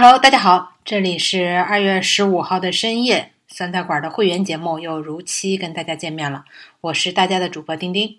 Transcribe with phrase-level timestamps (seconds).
[0.00, 6.44] Hello，大家好，这里是二月十五号的深夜，酸菜馆的会员节目又如期跟大家见面了。
[6.80, 8.18] 我是大家的主播丁丁，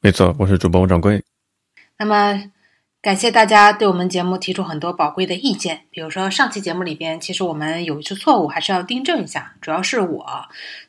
[0.00, 1.22] 没错，我是主播王掌柜。
[1.96, 2.50] 那么，
[3.00, 9.54] 感谢大家对我们节目提出很多宝贵的意见，比如说上期节目里边，其实我们有一处错误，还是要订正一下。
[9.60, 10.26] 主要是我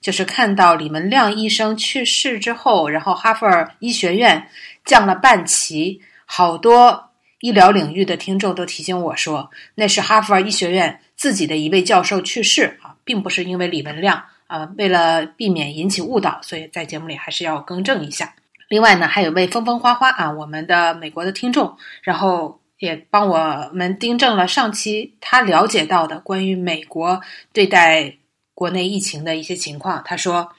[0.02, 4.48] 就是看到李文亮医生去世之后，然后哈佛医学院
[4.84, 7.12] 降了半旗，好多。
[7.44, 14.72] 医疗领域的听众都提醒我说，那是哈佛医学院自己的一位教授去世啊，并不是因为李文亮啊。
[14.78, 18.34] 为了避免引起误导，所以在节目里还是要更正一下。
[18.70, 27.20] 另外呢，还有位风风花花啊，我们的美国的听众，然后也帮我们订正了上期他了解到的关于美国
[27.52, 28.16] 对待
[28.54, 30.02] 国内疫情的一些情况。
[30.06, 30.50] 他说，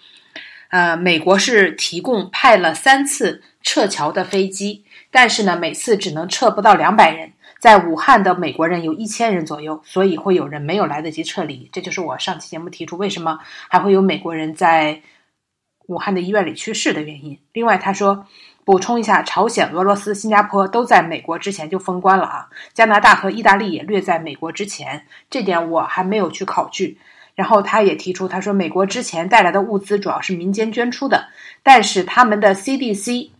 [0.68, 4.83] 呃，美国是提供派了三次撤侨的飞机。
[5.14, 11.70] 但是呢，每次只能撤不到两百人，在武汉的美国人有一千人左右，所以会有人没有来得及撤离。
[11.72, 15.00] 这就是我上期节目提出为什么还会有美国人在
[15.86, 17.38] 武汉的医院里去世的原因。
[17.52, 18.26] 另外，他说
[18.64, 26.98] 补充一下，朝鲜、俄罗斯、新加坡都在美国之前就封关了啊，加拿大和意大利也略在美国之前，这点我还没有去考据。
[27.36, 31.28] 然后他也提出，他说美国之前带来的物资主要是民间捐出的，
[31.62, 33.30] 但是他们的 CDC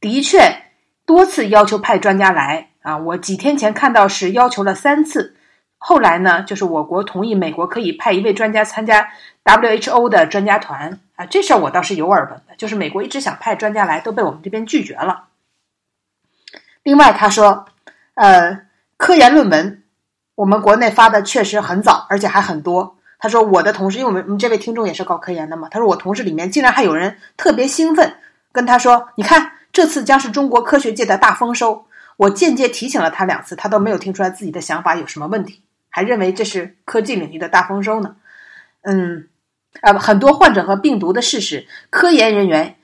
[0.00, 0.62] 的确。
[1.06, 2.98] 多次要求派专家来啊！
[2.98, 5.36] 我几天前看到是要求了三次，
[5.78, 9.08] 后来呢，就是我国同意美国可以派一位专家参加
[9.44, 11.24] WHO 的专家团啊。
[11.26, 15.28] 这事儿我倒是有耳闻的，就是美国一直想派专家来，都被我们这边拒绝了。
[16.82, 17.66] 另外，他说，
[18.14, 18.62] 呃，
[18.96, 19.84] 科研论文
[20.34, 22.96] 我们国内发的确实很早，而且还很多。
[23.20, 28.16] 他说，我的同事，因为我们我们这位听众也是搞科研的嘛，他说我同事里面竟然还有人特别兴奋，
[28.50, 29.52] 跟他说，你看。
[29.76, 31.84] 这次将是中国科学界的大丰收。
[32.16, 35.60] 我间接提醒了他两次，他都没有听出来自己的想法有什么问题，
[35.90, 38.16] 还认为这是科技领域的大丰收呢。
[38.80, 39.28] 嗯，
[39.82, 42.76] 啊，很多患者和病毒的事实，科研人员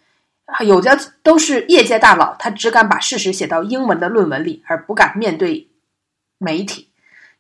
[0.67, 5.70] 有的都是业界大佬，他只敢把事实写到英文的论文里，而不敢面对
[6.36, 6.90] 媒体。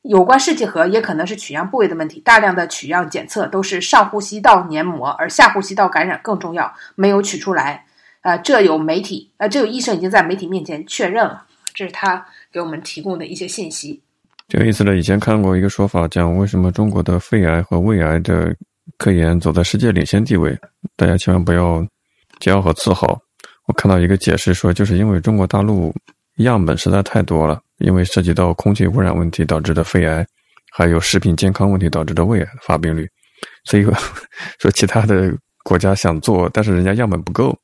[0.00, 7.84] 有关试剂盒也可能是取样部位的问题，大量的取样检测都是上呼吸道黏膜，而下呼吸道感染更重要，没有取出来。
[8.22, 11.44] 啊，这有媒体，啊，这有医生已经在媒体面前确认了，
[11.74, 14.00] 这是他给我们提供的一些信息。
[14.48, 18.54] 这有意思呢，以前看过一个说法，讲为什么中国的肺癌和胃癌的
[18.96, 20.56] 科研走在世界领先地位，
[20.96, 21.84] 大家千万不要
[22.40, 23.18] 骄傲和自豪。
[23.66, 25.94] 我看到一个解释说，就是因为中国大陆
[26.38, 30.24] 样本实在太多了，因为涉及到空气污染问题导致的肺癌，
[30.72, 33.08] 还有食品健康问题导致的胃癌发病率，
[33.64, 33.84] 所以
[34.60, 35.32] 说其他的
[35.64, 37.56] 国家想做，但是人家样本不够。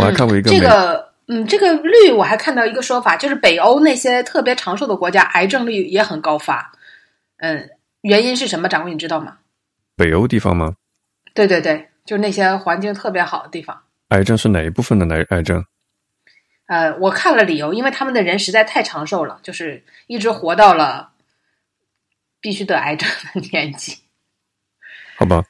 [0.00, 6.72] 我还看过一个这个，嗯，这个率我还看到一个说法，就是北欧那些特别长寿的国家，癌症率也很高发。
[7.38, 8.68] 嗯，原因是什么？
[8.68, 9.38] 掌柜，你知道吗？
[9.96, 10.74] 北欧地方吗？
[11.34, 13.82] 对对对，就是那些环境特别好的地方。
[14.08, 15.64] 癌症是哪一部分的癌癌症？
[16.66, 21.10] 呃，我看了理由，因为他们的人实在太长寿了，就是一直活到了
[22.40, 23.98] 必须得癌症的年纪。
[25.16, 25.44] 好吧。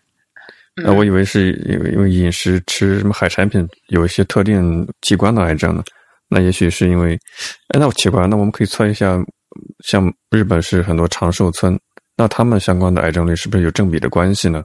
[0.84, 5.82] 那我以为是因为因为饮食吃什么海产品有一些特定器官的癌症呢？
[6.28, 7.18] 那也许是因为，
[7.68, 9.18] 哎，那我奇怪，那我们可以测一下，
[9.84, 11.76] 像日本是很多长寿村，
[12.16, 14.62] 那他们相关的癌症率是不是有正比的关系呢？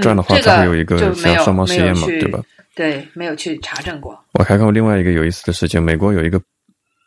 [0.00, 2.42] 这样的话才会有一个像双盲实验嘛，对吧？
[2.74, 4.18] 对，没有去查证过。
[4.32, 6.40] 我还看过另外一个有意思的事情，美国有一个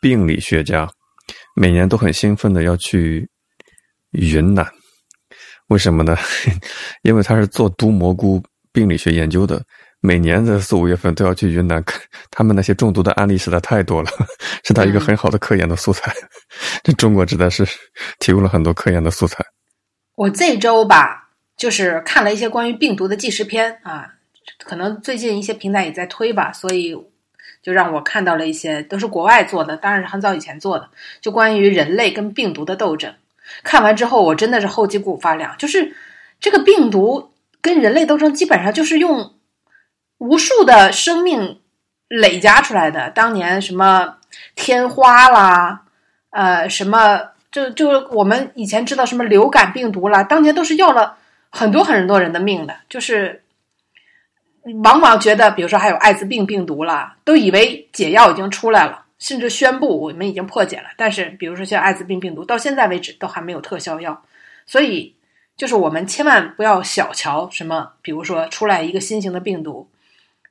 [0.00, 0.88] 病理学家，
[1.56, 3.28] 每年都很兴奋的要去
[4.12, 4.64] 云南。
[5.72, 6.14] 为什么呢？
[7.00, 9.62] 因为他是做毒蘑菇病理学研究的，
[10.00, 11.98] 每年的四五月份都要去云南看，
[12.30, 14.10] 他们那些中毒的案例实在太多了，
[14.64, 16.12] 是他一个很好的科研的素材。
[16.82, 17.66] 这 中国实在是
[18.18, 19.42] 提供了很多科研的素材。
[20.14, 24.12] 我这周吧，就是看了一些关于病毒的纪实片啊，
[24.62, 26.94] 可能最近一些平台也在推吧，所以
[27.62, 30.90] 就让我看到了一些都是国外做的，当然是很早以前做的，
[31.22, 33.14] 就关于人类跟病毒的斗争。
[33.62, 35.54] 看完之后，我真的是后脊骨发凉。
[35.58, 35.94] 就是
[36.40, 39.34] 这个病毒跟人类斗争，基本上就是用
[40.18, 41.60] 无数的生命
[42.08, 43.10] 累加出来的。
[43.10, 44.16] 当年什么
[44.54, 45.82] 天花啦，
[46.30, 51.16] 呃，什么就就我们以前知道什么流感病毒啦，当年都是要了
[51.50, 52.74] 很多很多人的命的。
[52.88, 53.42] 就是
[54.82, 59.01] 往往觉得，比如说还有艾滋病病毒啦，都以为解药已经出来了。
[59.22, 64.24] 甚至宣布我们已经破解了，但是比如说像艾滋病病毒，到现在为止都还没有特效药，
[64.66, 65.14] 所以
[65.56, 69.88] 就是我们千万不要小瞧什么，比如说出来一个新型的病毒，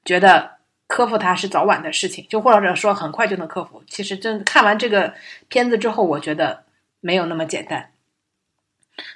[0.05, 0.51] 觉得
[0.87, 3.83] 克服它是早晚的事情，就或者说很快就能克服。
[3.87, 5.13] 其实真看完这个
[5.49, 6.63] 片子之后，我觉得
[7.01, 7.91] 没有那么简单。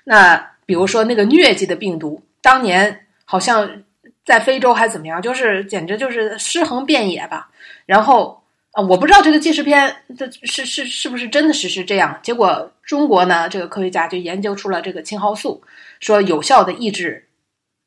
[0.04, 3.84] 那比如说那个疟疾的病毒，当年好像
[4.26, 7.52] 在非洲还怎么样，就是简直就是尸横遍野吧。
[7.86, 8.44] 然后
[8.76, 12.20] 啊，我不知道这个纪实片的是是是不是真的实是这样。
[12.22, 15.64] 结果中国呢，这个科学家就研究出了这个青蒿素，
[16.02, 17.30] 说有效的抑制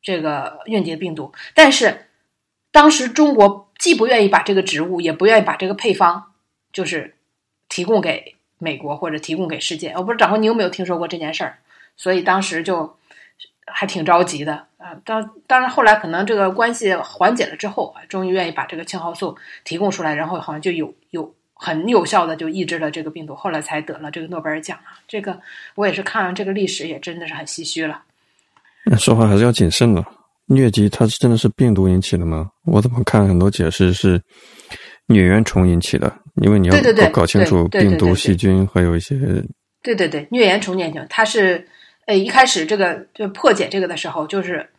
[0.01, 1.31] 这个疟疾病毒。
[1.53, 2.07] 但是
[2.73, 6.33] 当时中国既不愿意把这个植物，也不愿意把这个配方，
[6.73, 7.17] 就是
[7.69, 9.93] 提供给美国或者提供给世界。
[9.95, 11.59] 我不知道长官你有没有听说过这件事儿？
[11.99, 12.97] 所以当时就
[13.73, 14.95] 还挺着急的啊。
[15.05, 24.99] 当当然后来可能这个关系缓解了之后啊，终于愿意把这个青蒿素提供出来，然后好像就有有很有效的就抑制了这个病毒，后来才得了这个诺贝尔奖啊。
[25.07, 25.41] 这个
[25.75, 28.03] 我也是看了这个历史，也真的是很唏嘘了。
[28.99, 30.05] 说话还是要谨慎的。
[30.49, 32.51] 疟疾它是真的是病毒引起的吗？
[32.65, 34.19] 我怎么看很多解释是
[35.09, 36.11] 疟原虫引起的？
[36.37, 39.17] 因为你要搞清楚病毒、细菌还有一些。
[39.83, 41.69] 对对对，疟原虫引起，它是。
[42.09, 44.71] 呃，一开始这个就破解这个的时候，就是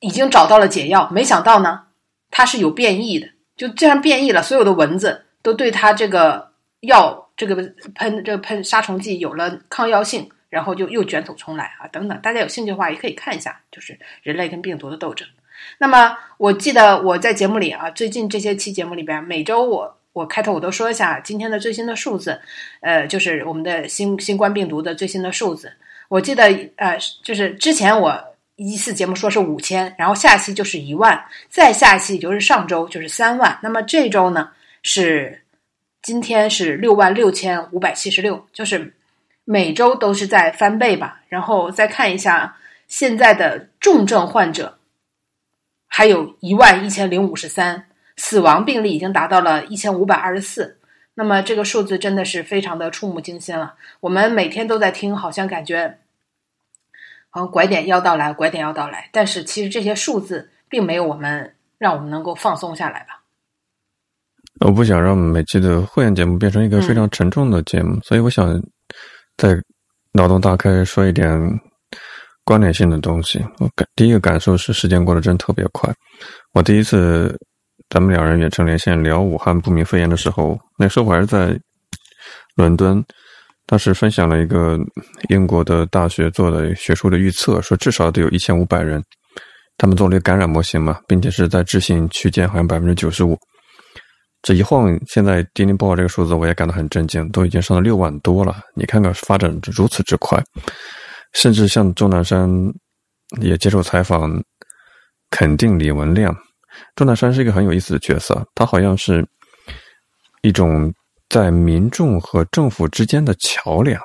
[0.00, 1.82] 已经找到了解药，没想到呢，
[2.30, 3.28] 它是有变异的，
[3.58, 7.56] 就这样变异了，所有的蚊子都对它这个药，这个
[7.94, 15.28] 喷这个喷杀虫剂有了抗药性，然后就又卷土重来啊，等等，大家有兴趣的话也可以看一下，就是人类跟病毒的斗争。
[15.76, 22.40] 那么我记得我在节目里啊，最近这些期节目里边，每周我我开头我都说一下今天的最新的数字，
[22.80, 25.70] 呃，就是我们的新新冠病毒的最新的数字。
[26.12, 26.44] 我记得，
[26.76, 28.22] 呃，就是之前我
[28.56, 31.18] 一次节目说是五千，然后下期就是一万，
[31.48, 34.50] 再下期就是上周就是三万，那么这周呢
[34.82, 35.42] 是
[36.02, 38.92] 今天是六万六千五百七十六，就是
[39.46, 41.22] 每周都是在翻倍吧。
[41.30, 44.76] 然后再看一下现在的重症患者，
[45.86, 47.86] 还有一万一千零五十三，
[48.18, 50.76] 死亡病例已经达到了一千五百二十四。
[51.14, 53.76] 那么这个数字真的是非常的触目惊心了。
[54.00, 56.00] 我们每天都在听，好像感觉。
[57.34, 63.22] 好像拐点要到来，拐点要到来，但是其实这些数字并没有我们让我们能够放松下来吧。
[64.60, 68.62] 我不想让每期的会员节目变成一个非常沉重的节目，所以我想
[69.38, 69.56] 在
[70.12, 71.40] 脑洞大开说一点
[72.44, 73.42] 关联性的东西。
[73.58, 75.90] 我感第一个感受是时间过得真特别快。
[76.52, 77.34] 我第一次
[77.88, 81.58] 咱们两人远程连线聊武汉不明肺炎的时候，那时候我还是在
[82.56, 83.02] 伦敦。
[83.66, 84.78] 当时分享了一个
[85.28, 89.02] 英国的大学做的学术的预测，说至少得有一千五百人，
[89.78, 93.38] 他们做了一个感染模型嘛，并且是在置信区间，好像百分之九十五。
[94.42, 98.60] 这一晃，现在钉钉报这个数字，我也感到很震惊，都已经上了六万多了。
[98.74, 100.42] 你看看发展如此之快，
[101.32, 102.50] 甚至像钟南山
[103.40, 104.30] 也接受采访，
[105.30, 106.36] 肯定李文亮。
[106.96, 109.24] 钟南山是一个很有意思的角色，他好像是
[110.42, 110.92] 一种。
[111.32, 113.98] 在民众和政府之间的桥梁，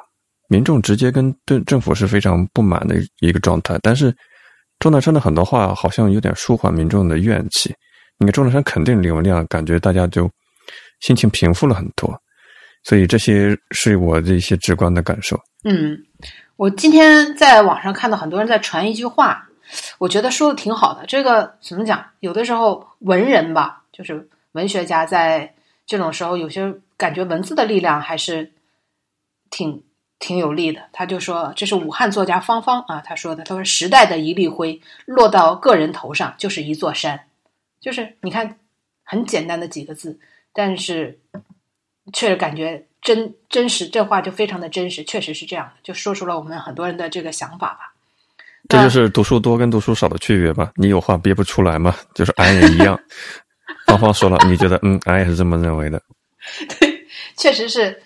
[0.47, 3.77] 民众直接跟对政府是非常不满的一个状态。
[3.83, 4.15] 但是，
[4.79, 7.75] 钟南山的很多话好像有点舒缓民众的怨气。
[8.17, 10.31] 你看，钟南山肯定李文亮，感觉大家就
[11.01, 12.17] 心情平复了很多。
[12.85, 15.37] 所以，这些是我的一些直观的感受。
[15.65, 16.01] 嗯，
[16.55, 19.45] 我今天在网上看到很多人在传一句话，
[19.97, 21.05] 我觉得说的挺好的。
[21.05, 22.05] 这个怎么讲？
[22.21, 25.53] 有的时候文人吧，就是文学家，在
[25.87, 26.75] 这种时候有些。
[26.99, 28.53] 感觉文字的力量还是
[29.51, 29.83] 挺
[30.17, 30.81] 挺有力的。
[30.91, 33.43] 他就说：“这是武汉作家方方啊，他说的。
[33.43, 37.27] 他说时代的一粒灰落到个人头上就是一座山，
[37.79, 38.57] 就是你看
[39.03, 40.19] 很简单的几个字，
[40.53, 41.19] 但是
[42.11, 43.87] 却感觉真真实。
[43.87, 47.93] 这话就非常的真实，确实是这样的，就说出了我们很多人的这个想法吧。
[48.67, 50.71] 这就是读书多跟读书少的区别吧？
[50.77, 51.95] 你有话憋不出来吗？
[52.15, 52.99] 就是俺也一样。
[53.87, 56.01] 芳芳说了，你觉得嗯，俺也是这么认为的。
[56.79, 58.03] ”对，确实是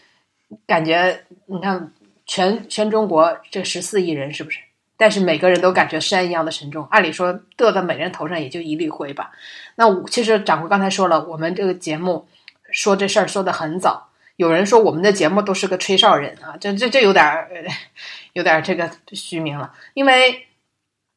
[0.66, 1.92] 感觉你看
[2.26, 4.60] 全全中国这十四亿人是不是？
[4.96, 6.86] 但是每个人都感觉山一样的沉重。
[6.92, 9.32] 按理说，掉到每人头上也就一粒灰吧。
[9.76, 12.28] 那我其实掌柜刚才说了，我们这个节目
[12.72, 14.10] 说这事儿说的很早。
[14.36, 17.26] 有人说我们的节目都是个吹哨人啊，这这这有点
[18.34, 19.74] 有点这个虚名了。
[19.96, 20.46] 因为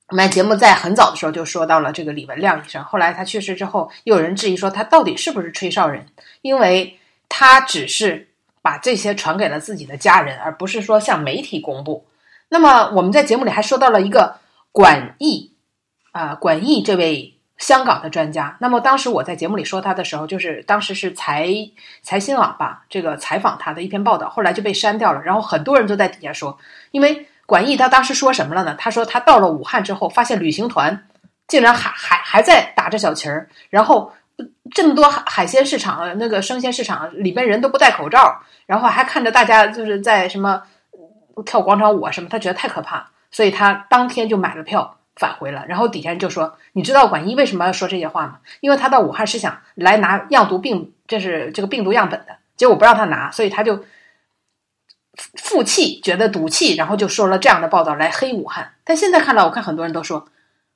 [0.08, 6.06] 我们节目在很早的时候就说到了这个李文亮医生，后来他去世之后，又有人质疑说他到底是不是吹哨人，
[6.42, 6.98] 因为。
[7.36, 8.28] 他只是
[8.62, 12.06] 把这些传给了自己的家人，而不是说向媒体公布。
[12.48, 14.36] 那么我们在节目里还说到了一个
[14.70, 15.52] 管义
[16.12, 18.56] 啊，管义这位香港的专家。
[18.60, 21.48] 那么当时我在节目里说他的时候，就是当时是财
[22.02, 25.20] 财新网吧这个采访他的一篇报道，后来就被删掉了。
[25.22, 26.56] 然后很多人都在底下说，
[26.92, 28.74] 因为管义他当时说什么了呢？
[28.78, 31.06] 他说他到了武汉之后，发现旅行团
[31.46, 34.12] 竟然还还还在打着小旗儿，然后。
[34.74, 40.60] 这么多海海鲜市场，那个生鲜市场里边人都不戴口罩，然后还看着大家就是在什么
[41.46, 43.10] 跳广场舞啊什么，他觉得太可怕。
[43.30, 45.64] 所以他当天就买了票返回了。
[45.68, 48.38] 然后底下人就说：“你知道管一为什么要说这些话吗？
[48.60, 53.84] 因为他到武汉是想来拿样毒病，这是这个病毒样本的，结果不让他拿，所以他就
[55.34, 58.72] 负气，觉得赌气，然后就说了这样的报道来黑武汉。
[58.84, 60.26] 但现在看来，我看很多人都说，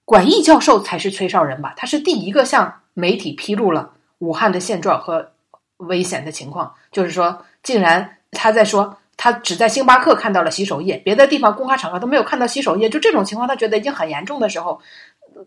[0.05, 1.75] 管义教授才是吹哨人吧？
[1.77, 5.33] 他是第一个向媒体披露了武汉的现状和
[5.79, 12.89] 危险的情况，就是说，竟然他在说。”他只在星巴克看到了洗手液，别的地方公开场合都没有看到洗手液。
[12.89, 14.81] 就这种情况，他觉得已经很严重的时候，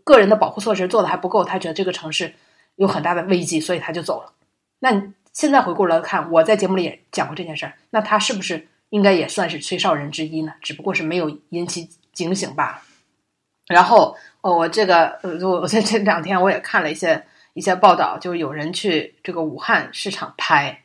[0.04, 2.34] 个人的保护措施做的还不够，他觉得这个城市
[2.76, 4.34] 有很大的危机，所以他就走了。
[4.80, 10.54] 那你现在回过来看，我在节目里也讲过这件事儿，那他是不是应该也算是吹哨人之一呢？
[10.62, 12.82] 只不过是没有引起警醒罢了。
[13.68, 20.84] 然后，哦，我这个，我我在这两天我也看了一些一些报道，就有人去这个武汉市场拍。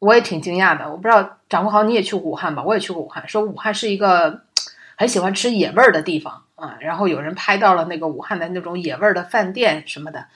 [0.00, 2.62] 我也挺惊讶的，我不知道掌握好你也去过武汉吧？
[2.62, 4.42] 我也去过武汉，说武汉是一个
[4.96, 6.76] 很喜欢吃野味儿的地方啊。
[6.80, 10.26] 然后有人拍到了那个武汉的那种野味儿的饭店什么的，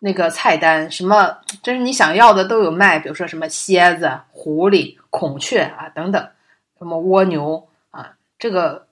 [0.00, 6.28] 那个菜单什么，就是你想要的都有卖，比如说什么蝎子、狐狸、孔雀啊等等，
[6.78, 8.86] 什么蜗牛啊，这个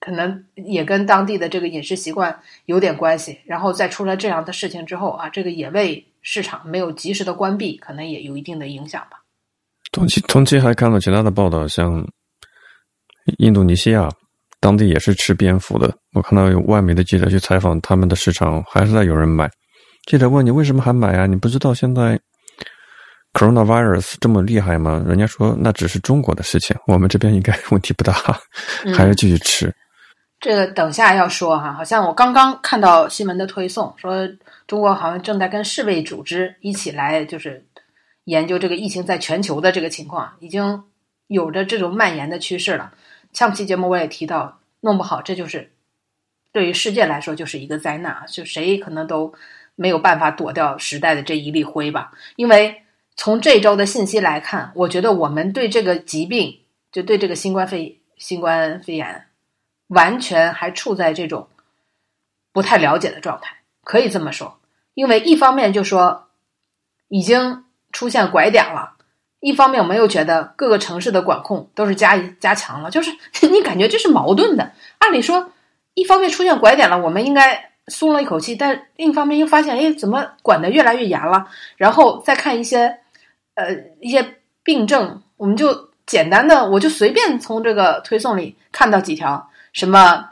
[0.00, 3.40] 可能也跟当地的这个饮食习惯有点关系。
[3.44, 6.06] 然后再出了这样的事情之后啊，这个野味。
[6.28, 9.22] 市场没有及时的关闭，可能也有一定的影响吧。
[9.92, 12.04] 同期同期还看到其他的报道，像
[13.38, 14.08] 印度尼西亚
[14.58, 15.96] 当地也是吃蝙蝠的。
[16.14, 19.48] 我看到有外媒的记者去采访他们的市场，还是在有人买。
[20.06, 21.26] 记者问你为什么还买啊？
[21.26, 22.18] 你不知道现在
[23.32, 25.04] coronavirus 这么厉害吗？
[25.06, 28.12] 人家说那只是中国的事情，我们这边应该问题不大，
[28.96, 29.74] 还是继续吃。
[30.38, 34.26] 这个等下要说哈，好像我刚刚看到新闻的推送说。
[34.66, 37.64] 中国好像正在跟世卫组织一起来，就是
[38.24, 40.82] 研究这个疫情在全球的这个情况，已经
[41.28, 42.92] 有着这种蔓延的趋势了。
[43.32, 45.70] 上期节目我也提到，弄不好这就是
[46.52, 48.24] 对于世界来说就是一个灾难啊！
[48.26, 49.32] 就谁可能都
[49.76, 52.10] 没有办法躲掉时代的这一粒灰吧。
[52.34, 52.82] 因为
[53.14, 56.58] 从这周的信息来看，我觉得我们对这个疾病，
[56.90, 59.26] 就对这个新冠肺新冠肺炎，
[59.88, 61.48] 完全还处在这种
[62.52, 63.58] 不太了解的状态。
[63.84, 64.58] 可以这么说，
[64.94, 66.28] 因为一方面就说
[67.08, 68.94] 已经出现拐点了，
[69.40, 73.10] 一方面我们又觉得各个城市的管控都是加加强了，就是
[73.48, 74.72] 你感觉这是矛盾的。
[74.98, 75.52] 按理说，
[75.94, 81.48] 一方面出现拐点了，我们应该松了一口气，但另一方面又发现，哎，怎么管的越来越严了？
[81.76, 82.98] 然后再看一些
[83.54, 90.30] 呃一些病症，我们就简单的，我就随便从这个推送里看到几条，什么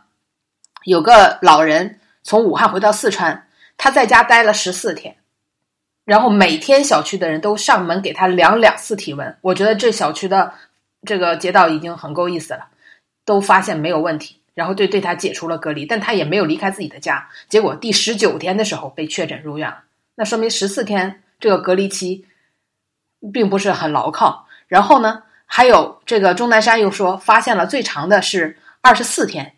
[0.85, 2.01] 有个老人。
[2.27, 3.47] 从武汉回到四川，
[3.77, 5.15] 他在家待了十四天，
[6.07, 9.37] 然后每天小区的人都上门给他量两次体温。
[9.43, 10.55] 我觉得这小区的
[11.07, 12.69] 这个街道已经很够意思了，
[13.27, 17.29] 都发现没有问题，然后对对他解除了隔离，但他也没有离开自己的家。
[17.49, 19.83] 结果第十九天的时候被确诊入院了，
[20.15, 22.25] 那说明十四天这个隔离期
[23.33, 24.47] 并不是很牢靠。
[24.69, 29.53] 然后呢，还有这个钟南山又说发现了最长的是二十四天。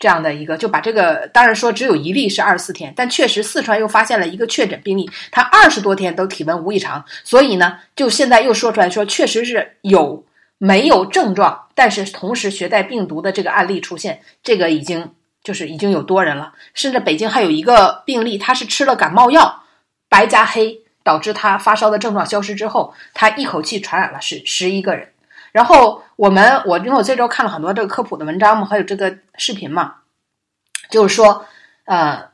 [0.00, 10.24] 这样的一个，就把这个当然说只有一例是二十四天，但确实四川又发现了一个确诊病例，他二十多天都体温无异常，所以呢，就现在又说出来说确实是有
[10.56, 19.62] 没有症状，但是同时携带病毒的这个案例出现，这个已经就是已经有多人了，甚至北京还有一个病例，他是吃了感冒药
[20.08, 25.12] 白加黑，导致他发烧的症状消失之后，他一口气传染了是十一个人。
[25.52, 29.94] 然后我们我因为我这周看了很多这个科普的文章嘛，还有这个视频嘛，
[30.90, 31.46] 就是说，
[31.84, 32.28] 呃，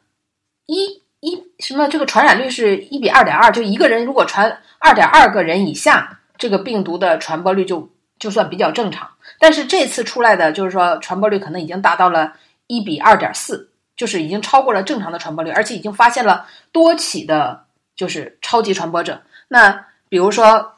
[0.65, 9.11] 一一什么这个传染率是一比二点二，就一个人如果传二点二个人以下，这个病毒的传播率就就算比较正常。
[9.45, 12.33] 但是这次出来的就是说传播率可能已经达到了
[12.67, 19.21] 一比二点四，就是已经超过了正常的传播率，而且已经发现了多起的，就是超级传播者。
[19.49, 20.71] 那比如说。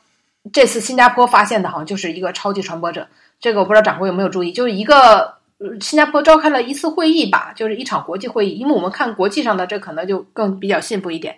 [0.52, 3.08] 这次新加坡发现的，好像就是一个超级传播者。
[3.40, 5.38] 这个我不知道掌柜有没有注意，就是一个
[5.80, 8.52] 新加坡召开了一次会议吧，就是一场国际会议。
[8.52, 11.36] 因为我们看国际上的，这可能就更比较信服一点。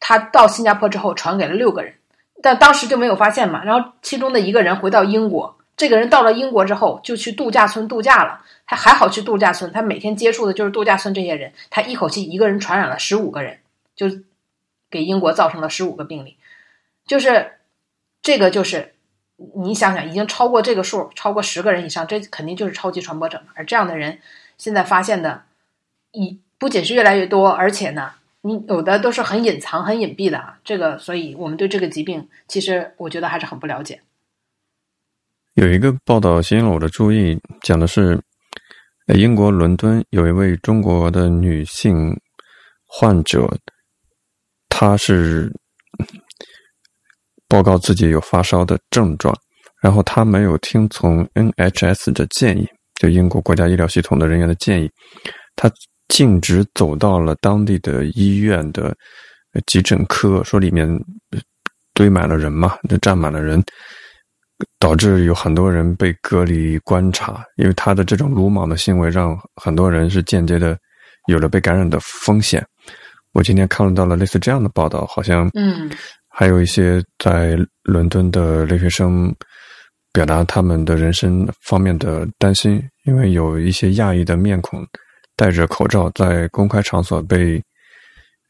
[0.00, 1.94] 他到新加坡之后传给了六个人，
[2.42, 3.64] 但当时就没有发现嘛。
[3.64, 8.42] 然后其中的一个人回到英国，这个人到了英国之后就去度假村度假了。
[8.66, 11.52] 他还好去度假村，他每天接触的就是度假村这些人。
[11.70, 13.58] 他一口气一个人传染了十五个人，
[13.96, 14.06] 就
[14.88, 16.36] 给英国造成了十五个病例。
[17.06, 17.52] 就是
[18.22, 18.94] 这个，就是
[19.56, 24.20] 你想想，已经超过这个数，超过十个人以上，这肯定就是超级传播者而这样的人，
[24.56, 25.42] 现在发现的，
[26.12, 30.58] 已不仅是越来越多，而且呢，你有的都是很隐藏、很隐蔽的啊。
[30.64, 34.00] 这个，所以我们对这个疾病，其实我觉得还是很不了解。
[35.54, 38.18] 有一个报道吸引了我的注意，讲的是
[39.14, 42.16] 英国伦敦有一位中国的女性
[42.86, 43.46] 患者，
[44.68, 45.52] 她是
[47.48, 49.36] 报告自己有发烧的症状，
[49.82, 54.90] 然后她没有听从 NHS 的建议，就英国国家医疗系统的人员的建议，
[55.56, 55.70] 她
[56.10, 58.94] 径直走到了当地的医院的
[59.66, 60.86] 急诊科，说里面
[61.94, 63.64] 堆满了人嘛，就站满了人。
[64.78, 70.76] 导致有很多人被隔离观察，因为他的这种鲁莽的行为，让很多人是间接的
[71.28, 72.62] 有了被感染的风险。
[73.32, 75.90] 我今天看到了类似这样的报道，好像嗯，
[76.28, 79.34] 还有一些在伦敦的留学生
[80.12, 84.86] 表达他们的人生方面的担心，因为有一些亚裔的面孔
[85.40, 87.58] 戴着口罩在公开场所被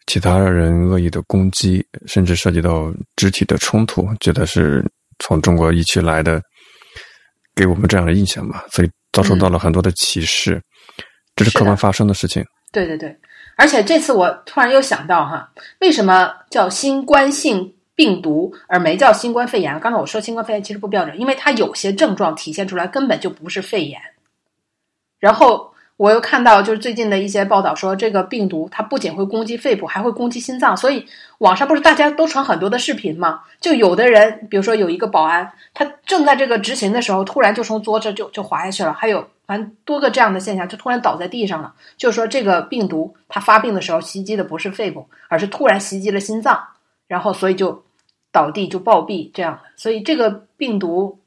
[0.06, 4.84] 其他人恶意的攻击，甚至涉及到肢体的冲突，觉得是。
[5.22, 6.40] 从中国疫区来的，
[7.54, 10.58] 给我们这样的印象吧，所以遭受到了很多的歧视，
[11.36, 12.42] 这是客观发生的事情。
[12.72, 13.14] 对对对，
[13.58, 19.78] 而且这次我突然又想到哈，为什么叫新冠性病毒而没叫新冠肺炎？
[19.78, 24.00] 刚才我说新冠肺炎其实不标准，因为它有些症状体现出来根本就不是肺炎，
[25.18, 25.69] 然后。
[26.00, 30.74] 我又看到，就是最近的一些报道说，这个病毒它不仅会攻击肺部，还会攻击心脏。
[30.74, 31.04] 所以
[31.40, 33.42] 网上不是大家都传很多的视频吗？
[33.60, 38.94] 就有的人，比如说有一个保安，他正在这个执勤的时候，突然就从桌子就就滑下去了。
[38.94, 41.74] 还有反正多个这样的现象，就突然倒在地上了。
[41.98, 46.58] 就是说，这个病毒它发病的时候袭击的不是肺部，而是突然袭击了心脏，
[47.08, 47.84] 然后所以就
[48.32, 49.60] 倒地就暴毙这样的。
[49.76, 51.19] 所以这个病毒。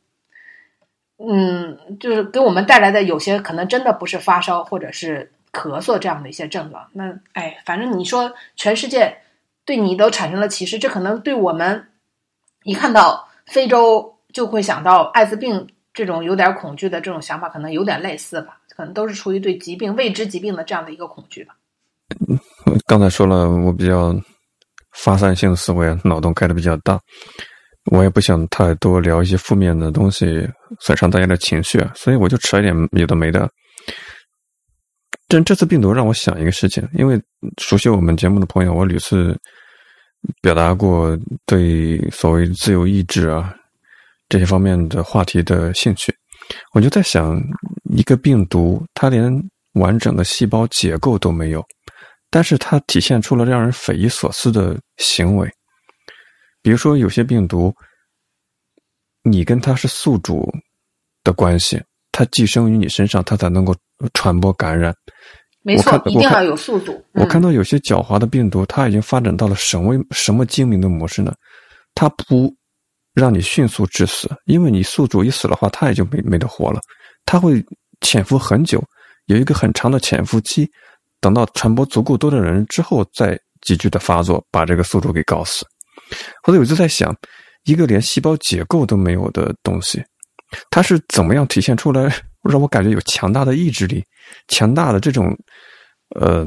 [1.25, 6.87] 嗯，就是给我们带来的有些可能真的不是发烧或者是咳嗽这样的一些症状。
[6.93, 9.17] 那哎，反正你说全世界
[9.65, 11.87] 对你都产生了歧视，这可能对我们
[12.63, 18.57] 一看到非洲就会想到艾滋病这种有点恐惧的这种想法，可能有点类似吧？
[18.75, 21.55] 可能都是出于对疾病未知疾病的这样的一个恐惧吧。
[22.87, 24.13] 刚才说了，我比较
[24.91, 26.99] 发散性思维，脑洞开的比较大。
[27.91, 33.49] 我也不想太多聊一些负面的东西，损伤大家的情绪，所以我就扯一点有的没的。
[35.27, 37.21] 这这次病毒让我想一个事情，因为
[37.61, 39.37] 熟悉我们节目的朋友，我屡次
[40.41, 43.53] 表达过对所谓自由意志啊
[44.29, 46.13] 这些方面的话题的兴趣。
[46.73, 47.41] 我就在想，
[47.95, 49.31] 一个病毒它连
[49.73, 51.63] 完整的细胞结构都没有，
[52.29, 55.49] 但是它体现出了让人匪夷所思的行为。
[56.63, 57.71] 比如说，有些病毒，
[59.21, 60.49] 你跟它是宿主
[61.23, 61.79] 的关系，
[62.11, 63.75] 它寄生于你身上，它才能够
[64.13, 64.95] 传播感染。
[65.61, 67.05] 没错，一定要有宿主。
[67.13, 71.33] 我看到有些狡猾的病毒，它已经发展到了什么什么精明的模式呢？
[71.93, 72.53] 它不
[73.13, 76.79] 让你迅速致死，因为你宿主一死的话，它也就没没得活了。
[77.25, 77.63] 它会
[78.01, 78.83] 潜伏很久，
[79.25, 80.69] 有一个很长的潜伏期，
[81.21, 85.65] 等到传播足够多的人之后，再急剧的发作，把这个宿主给搞死。
[86.41, 87.15] 后来我就在想，
[87.63, 90.03] 一个连细胞结构都没有的东西，
[90.69, 94.03] 它是怎么样体现出来 让我感觉有强大的意志力、
[94.47, 95.33] 强大的这种
[96.19, 96.45] 呃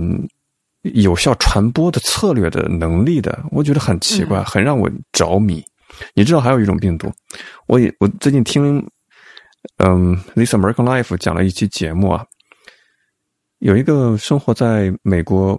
[0.82, 3.42] 有效传播的策略的能力的？
[3.50, 5.64] 我觉得很奇怪，很让我着迷。
[6.14, 7.10] 你知道还有一种病毒，
[7.66, 8.86] 我也我最近听
[9.78, 12.24] 嗯《This American Life》讲了一期节目啊，
[13.60, 15.58] 有一个生活在美国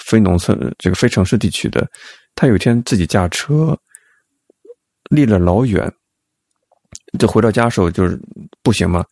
[0.00, 1.86] 非农村这个非城市地区的。
[2.36, 3.76] 他有一天自己驾车，
[5.10, 5.92] 离了老远，
[7.18, 8.20] 就回到家时候就是
[8.62, 9.04] 步行嘛，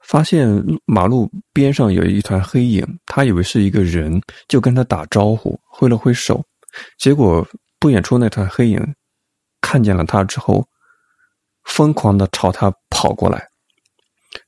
[0.00, 0.48] 发现
[0.86, 6.42] 马路边上有一团黑影，他以为是一个人，就跟他打招呼，挥了挥手，
[6.98, 7.46] 结果
[7.78, 8.94] 不远处那团黑影
[9.60, 10.66] 看见了他之后，
[11.64, 13.46] 疯狂的朝他跑过来，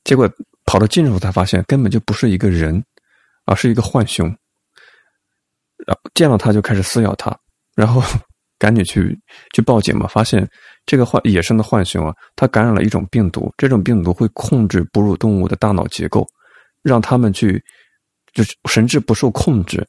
[0.03, 0.27] 结果
[0.65, 2.83] 跑到近处才发现根本就不是一个人，
[3.45, 4.25] 而是一个浣熊，
[5.85, 7.37] 然后见到他就开始撕咬他。
[7.75, 8.01] 然后
[8.59, 9.19] 赶紧去
[9.55, 10.47] 去报警嘛，发现
[10.85, 16.27] 这个浣野生的浣熊啊，它感染了一种病毒，这种病毒会控制哺乳动物的大脑结构，
[16.83, 17.63] 让他们去
[18.33, 19.83] 就是神志不受控制，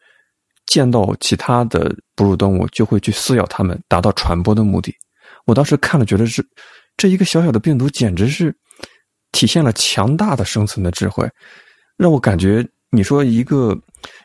[0.64, 4.94] 见到其他的哺乳动物就会去撕咬它们，达到传播的目的。
[5.44, 6.42] 我当时看了，觉得是
[6.96, 8.56] 这一个小小的病毒，简直是
[9.32, 11.28] 体现了强大的生存的智慧，
[11.98, 13.78] 让我感觉你说一个。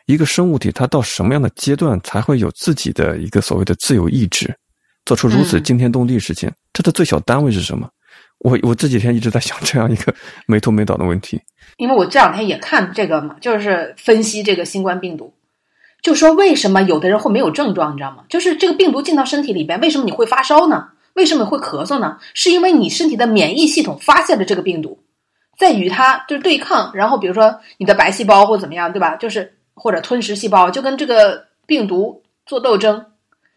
[0.06, 4.54] 一个生物体，它到什么样的阶段才会有自己的一个所谓的自由意志，
[5.04, 6.50] 做出如此惊天动地事情？
[6.72, 7.88] 它的最小单位是什么？
[8.38, 10.14] 我我这几天一直在想这样一个
[10.46, 11.40] 没头没脑的问题。
[11.76, 15.32] 因为我这两天也看这个嘛，就是分析这个新冠病毒，
[16.02, 18.24] 就说为什么有的人会没有症状，你知道吗？
[18.28, 20.88] 就是这个病毒进到身体里边，为什么你会发烧呢？
[21.14, 22.18] 为什么会咳嗽呢？
[22.32, 25.00] 是因为你身体的免疫系统发现了这个病毒，
[25.58, 29.16] 在与它就是对抗，然后比如说你的白细胞或怎么样，对吧？
[29.16, 33.06] 就是或者吞食细胞，就跟这个病毒做斗争，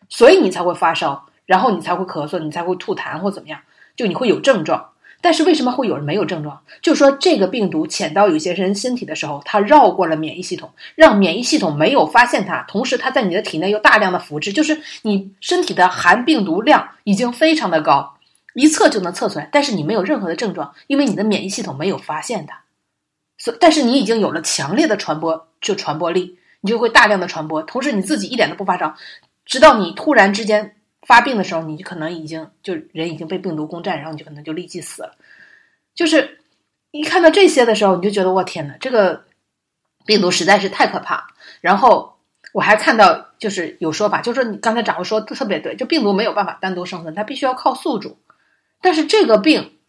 [0.10, 3.60] 所以你才会发烧，然后你才会咳嗽，你才会吐痰或怎么样，
[3.96, 4.88] 就你会有症状。
[5.24, 6.60] 但是为什么会有人没有症状？
[6.82, 12.66] 就是说这个病毒潜到有些人身体的时候，它绕过了免疫系统，让免疫系统没有发现它。
[12.68, 18.16] 同时，它在你的体内又大量的复制，就是你身体的含病毒量已经非常的高，
[18.56, 19.48] 一测就能测出来。
[19.52, 22.61] 但是你没有任何的症状，因为你的免疫系统没有发现它。
[23.42, 27.64] 所但是你已经有了强烈的传播，就传播力，你就会大量的传播。
[27.64, 28.96] 同时你自己一点都不发烧，
[29.46, 30.76] 直到你突然之间。
[31.08, 35.18] 发病的时候，你就可能已经就人已经被病毒攻占，然后你就可能就立即死了。
[35.96, 36.40] 就是
[36.92, 39.24] 一看到这些的时候，你就觉得我天呐，这个
[40.06, 41.34] 病毒实在是太可怕。
[41.60, 42.20] 然后
[42.54, 48.20] 我还看到就是有说法，就是说你刚才掌握说的特别对，就病毒没有办法单独生存，它必须要靠宿主。
[48.80, 49.80] 但是这个病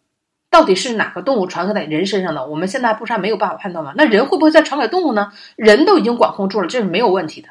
[0.53, 2.45] 到底是哪个动物传给在人身上的？
[2.45, 3.91] 我们现在不是还没有办法判断吗？
[3.97, 5.33] 那人会不会再传给动物呢？
[5.55, 7.49] 人都已经管控住了，这是没有问题的。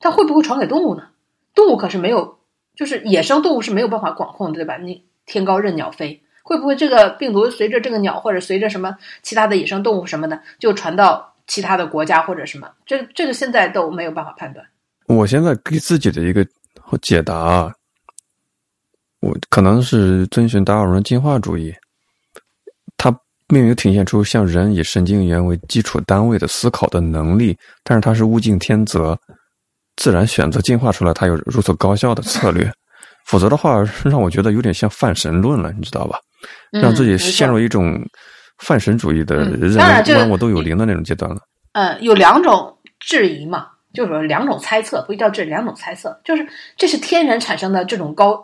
[0.00, 1.10] 它会不会传给动物呢？
[1.54, 2.38] 动物可是没有。
[2.74, 4.78] 就是野生动物是没有办法管控的，对吧？
[4.78, 12.70] 你天高任鸟飞，会不会这个病毒随着这个鸟或者随着什么其他的野生动物什么的，就传到其他的国家或者什么？
[12.86, 14.66] 这这个现在都没有办法判断。
[15.06, 16.46] 我现在给自己的一个
[17.02, 17.72] 解答，
[19.20, 21.74] 我可能是遵循达尔文进化主义，
[23.50, 29.18] 它并没有体现出像人以神经元为基础单位的思考的能力，但是它是物竞天择。
[29.96, 32.72] 自然选择进化出来，它有如此高效的策略，
[33.26, 36.18] 否则的话，让我觉得有点像泛神论了，你知道吧？
[36.70, 38.00] 让自己陷入一种
[38.60, 41.38] 泛神主义的认为万物都有灵的那种阶段了。
[41.72, 48.42] 嗯，有两种质疑嘛，就是说两种猜测，不叫这两种猜测，就是这是天然产生的这种高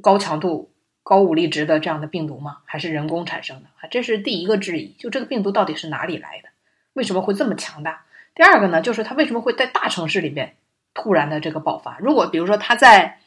[0.00, 0.70] 高强度、
[1.08, 2.58] 高武力值的这样的病毒吗？
[2.66, 3.68] 还是人工产生的？
[3.80, 6.50] 啊，这是第一个质疑，就这个病毒到底是哪里来的？
[6.92, 8.04] 为什么会这么强大？
[8.34, 10.54] 第二个呢，就是它为什么会在大城市里边？
[10.92, 13.20] 突然的这个爆发，如果比如说他在，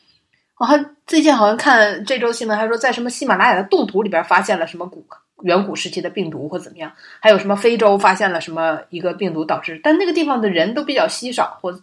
[0.59, 5.03] 我还最近好像看这周新闻，还说在什么喜马拉雅的冻土里边发现了什么古
[5.41, 11.81] 远古时期的病毒或怎么样，还有什么非洲发现了什么一个病毒导致，但那个地方的人都比较稀少，或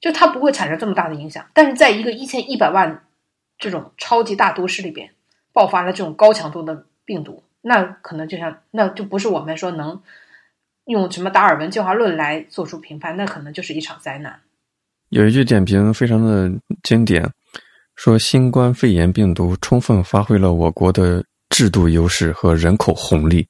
[0.00, 1.44] 就它不会产生这么大的影响。
[1.54, 3.02] 但是在一个一千一百万
[3.62, 5.08] 这种超级大都市里边
[5.52, 10.02] 爆发了这种高强度的病毒，那可能就像那就不是我们说能
[10.86, 14.40] 用什么达尔文进化论来做出评判，那可能就是一场灾难。
[15.10, 16.50] 有一句点评非常的
[16.82, 17.30] 经典，
[17.94, 23.46] 说新冠肺炎病毒充分发挥了我国的制度优势和人口红利。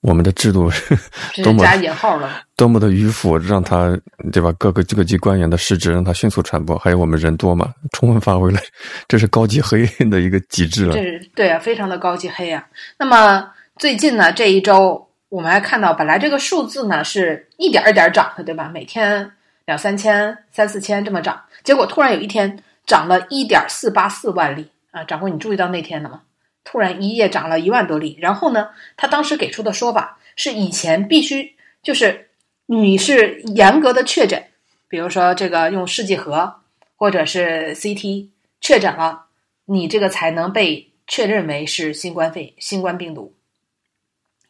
[0.00, 0.70] 我们的制度
[1.42, 3.98] 多么加引号了，多么的迂腐，让他
[4.32, 4.52] 对吧？
[4.58, 6.78] 各个各级官员的失职，让他迅速传播。
[6.78, 8.58] 还有我们人多嘛，充分发挥了，
[9.06, 10.94] 这是高级黑的一个极致了。
[10.94, 12.66] 这是对啊，非常的高级黑啊。
[12.98, 18.70] 那么最近呢，这一周我们还看到，本来这个数字呢是一点一点涨的，对吧？
[18.72, 19.30] 每天。
[19.66, 25.04] 两三千、三四千这么涨，结果突然有一天涨了一点四八四万例啊！
[25.04, 26.22] 掌柜，你注意到那天了吗？
[26.70, 28.16] 突然一夜涨了一万多例。
[28.20, 32.30] 然后呢，他当时给出的说法是，以前必须就是
[32.66, 34.44] 你是严格的确诊，
[34.86, 36.60] 比如说这个用试剂盒
[36.94, 38.28] 或者是 CT
[38.60, 39.24] 确诊了，
[39.64, 43.34] 你这个才能被确认为是新冠肺新冠病毒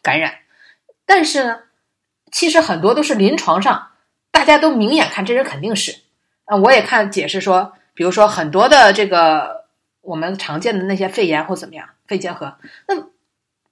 [0.03, 0.35] 感染。
[1.07, 1.61] 但是呢，
[2.31, 3.87] 其实很多都是临床上。
[4.31, 5.97] 大家都明眼看这人肯定是，
[6.45, 9.60] 啊，我也看解释说，比如说很多的这个
[10.01, 12.57] 我们常见的那些肺炎或怎么样，肺结核，
[12.89, 12.95] 那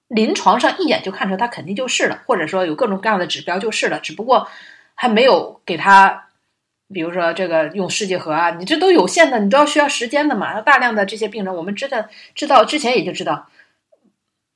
[0.07, 4.47] 临床上一眼就看出来他肯定就是了，或者说有各种各样的指标就是了，只不过
[4.95, 6.27] 还没有给他，
[6.93, 10.61] 比如说这个用试剂盒啊，你这都有限的，你都要需要时间的嘛。
[10.61, 13.49] 大量的这些病人，我们知道知道之前也就知道，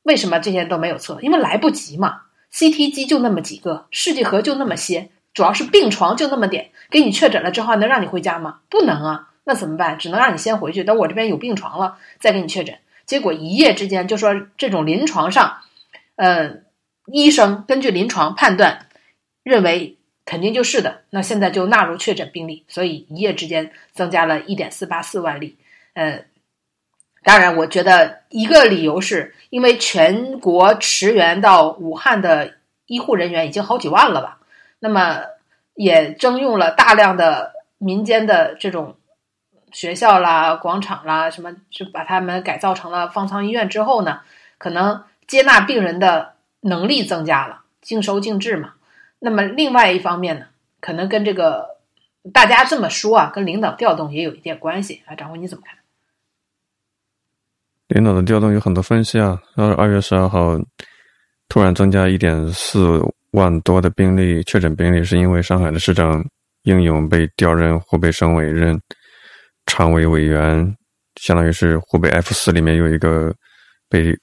[0.03, 2.21] 为什么这些都没有测，因为来不及嘛。
[2.51, 5.09] CT 机就那么几个，试剂盒就那么些。
[5.33, 8.59] 主要是病床就那么点，给你确诊了之后能让你回家吗？
[8.69, 9.97] 不能啊，那怎么办？
[9.97, 12.77] 只能让你先回去，等我这边有病床了再给你确诊。
[13.05, 15.57] 结果一夜之间就说这种临床上，
[16.15, 16.61] 呃，
[17.07, 18.87] 医生根据临床判断
[19.43, 25.57] 认为肯定就是的，那现在就纳入确诊病例，所以一夜之间增加了一点四八四万例。
[25.93, 26.23] 呃，
[27.23, 32.53] 当然，我觉得一个理由是因为全国驰援到武汉的
[32.85, 34.39] 医护人员已经好几万了吧。
[34.79, 35.23] 那么
[35.75, 38.95] 也征用了大量的民间的这种
[39.73, 44.21] 学校啦、广场啦，什么是把他们改造成了方舱医院之后呢，
[44.57, 48.75] 可能接纳病人的能力增加了，尽收尽治嘛。
[49.19, 50.45] 那么另外一方面呢，
[50.79, 51.77] 可能跟这个
[52.31, 55.15] 大家这么说啊，跟领导调动也有一点关系啊。
[55.15, 55.75] 掌柜你怎么看？
[57.87, 60.57] 领导的调动有很多分析啊，然后二月十二号
[61.49, 62.99] 突然增加一点四
[63.31, 66.23] 万多的病例确诊病例，是因为上海的市长
[66.63, 68.79] 应勇被调任湖北省委任
[69.65, 70.75] 常委委员，
[71.15, 73.33] 相当于是湖北 F 四里面有一个
[73.89, 74.17] 被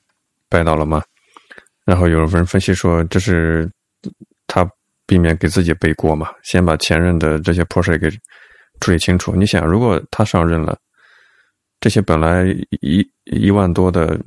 [0.48, 1.02] 拜倒了嘛。
[1.84, 3.68] 然后有人分析说，这是
[4.46, 4.68] 他
[5.06, 8.08] 避免给自己背锅嘛，先把前任的这些破事给
[8.80, 9.34] 处理清楚。
[9.34, 10.78] 你想，如果他上任了，
[11.80, 12.44] 这些本来
[12.80, 14.20] 一一万多的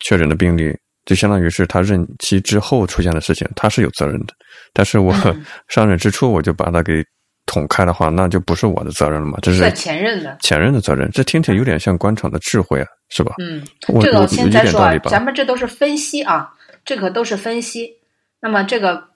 [0.00, 0.76] 确诊的病例，
[1.06, 4.34] 就相当于是他任期之后出现的事情，他是有责任的。
[4.72, 5.12] 但是我
[5.68, 7.04] 上任之初我就把他给
[7.48, 11.10] 捅开的话，那就不是我的责任了嘛，这是前任的前任的责任。
[11.10, 13.34] 这听起来有点像官场的智慧啊，是吧？
[13.38, 13.64] 嗯，
[14.00, 16.54] 这个先再说，咱们这都是分析啊。
[16.84, 17.96] 这个都是分析，
[18.40, 19.08] 那么这个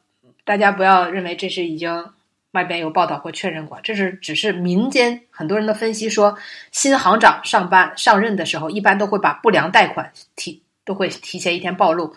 [0.45, 2.05] 大家不要认为这是已经
[2.51, 6.37] 外边有报道或确认过，这是只是民间很多人的分析说，
[6.71, 12.15] 新行长上班上任的时候，一般都会把不良贷款提都会提前一天暴露，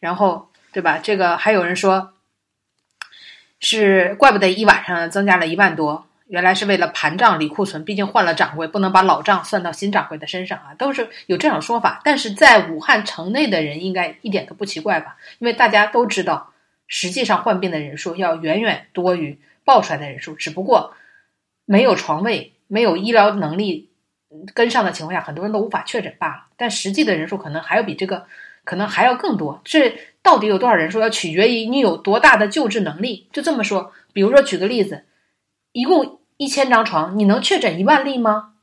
[0.00, 0.98] 然后对吧？
[1.02, 2.13] 这个还有人说，
[3.60, 6.06] 是怪不得一晚上增加了一万多。
[6.26, 12.00] 原来是为了盘账理库存，毕竟换了掌柜，不能把老账算到新掌柜的身上啊，都是有这种说法。
[12.02, 15.16] 但是在武汉城内的人应该一点都不奇怪吧？
[15.38, 16.54] 因为大家都知道，
[16.88, 20.94] 实际上患病的人数要远远多于报出来的人数，只不过
[21.66, 23.90] 没有床位、没有医疗能力
[24.54, 26.46] 跟上的情况下，很多人都无法确诊罢了。
[26.56, 28.26] 但实际的人数可能还要比这个，
[28.64, 29.60] 可能还要更多。
[29.64, 33.28] 这到底有多少人说，要取决于你有多大的救治能力。
[33.32, 35.04] 就这么说，比如说举个例子。
[35.76, 38.54] 一共一千张床，你能确诊一万例吗？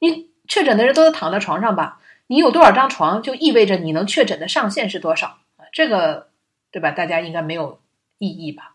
[0.00, 1.98] 你确诊的人都躺在床上吧？
[2.26, 5.64] 你有多少张床，就意味着你能确诊的上限是多少啊？
[5.72, 6.28] 这个
[6.70, 6.90] 对吧？
[6.90, 7.80] 大家应该没有
[8.18, 8.74] 异议吧？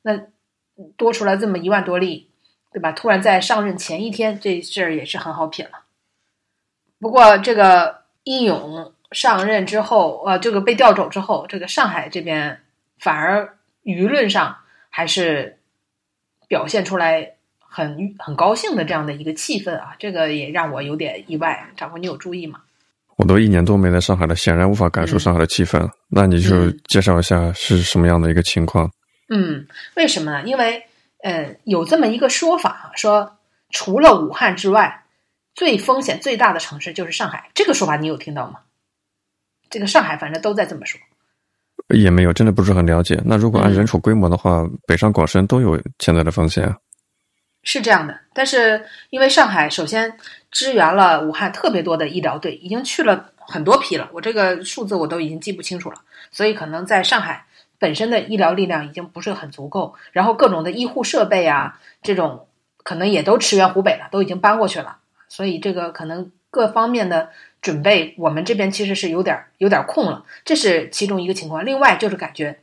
[0.00, 0.22] 那
[0.96, 2.30] 多出来这么一万多例，
[2.72, 2.92] 对吧？
[2.92, 5.82] 突然在上任前一天，这事儿也是很好品了。
[6.98, 12.60] 不过这个义勇上任之后，呃，这个被调走之后，这个上海这边
[12.98, 14.56] 反而舆论上
[14.90, 15.54] 还是。
[16.48, 21.68] 表现出来很很高兴的这样的一个气氛啊，这个也让我有点意外。
[21.76, 22.60] 长官，你有注意吗？
[23.16, 25.86] 我都一年多没来上海了，显然无法感受上海的气氛。
[26.08, 28.90] 那你就介绍一下是什么样的一个情况？
[29.28, 30.42] 嗯，为什么呢？
[30.46, 30.82] 因为
[31.22, 33.36] 呃，有这么一个说法，说
[33.68, 35.04] 除了武汉之外，
[35.54, 37.50] 最风险最大的城市就是上海。
[37.52, 38.60] 这个说法你有听到吗？
[39.70, 41.00] 这个上海反正都在这么说。
[41.94, 43.18] 也没有，真的不是很了解。
[43.24, 46.76] 那如果按人口规模的话，北上广深都有潜在的风险啊。
[47.62, 50.18] 是这样的，但是因为上海首先
[50.50, 55.98] 支援了武汉特别多的医疗队，已经去了很多批了，我这个数字我都已经记不清楚了，
[56.30, 57.46] 所以可能在上海
[57.78, 62.48] 本身的医疗力量已经不是很足够，然后各种的医护设备啊，这种
[62.82, 67.30] 可能也都驰援湖北了，都已经搬过去了，所以这个可能各方面的。
[67.60, 71.64] 准备，我们这边其实是有点有点空了，这是其中一个情况。
[71.64, 72.60] 另外就是感觉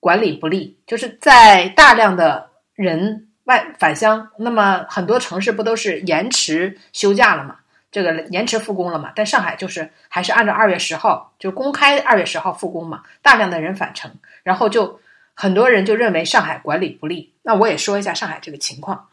[0.00, 7.56] 管理不力，就是在大量的人外返乡，那么很多城市不都是延迟休假了嘛？
[7.92, 9.12] 这个延迟复工了嘛？
[9.14, 13.02] 但上海就是还是按照二月十号就公开二月十号复工嘛？
[13.22, 14.10] 大量的人返程，
[14.42, 15.00] 然后就
[15.34, 17.32] 很多人就认为上海管理不力。
[17.42, 19.08] 那我也说一下上海这个情况。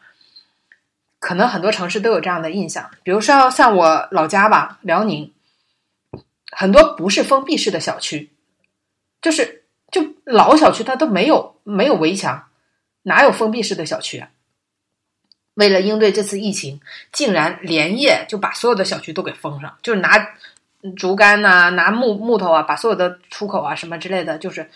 [1.24, 5.32] 可能很多城市都有这样的印象，比如说像我老家吧，辽宁，
[6.52, 8.30] 很多不是封闭式的小区，
[9.22, 12.48] 就是就老小区它都没有没有围墙，
[13.04, 14.28] 哪有封闭式的小区啊？
[15.54, 20.28] 为了应对这次疫情，竟然连夜就把所有的小区都给封上，就是拿
[20.94, 24.68] 竹竿呐，拿木木头啊，把所有的出口啊什么之类的，就是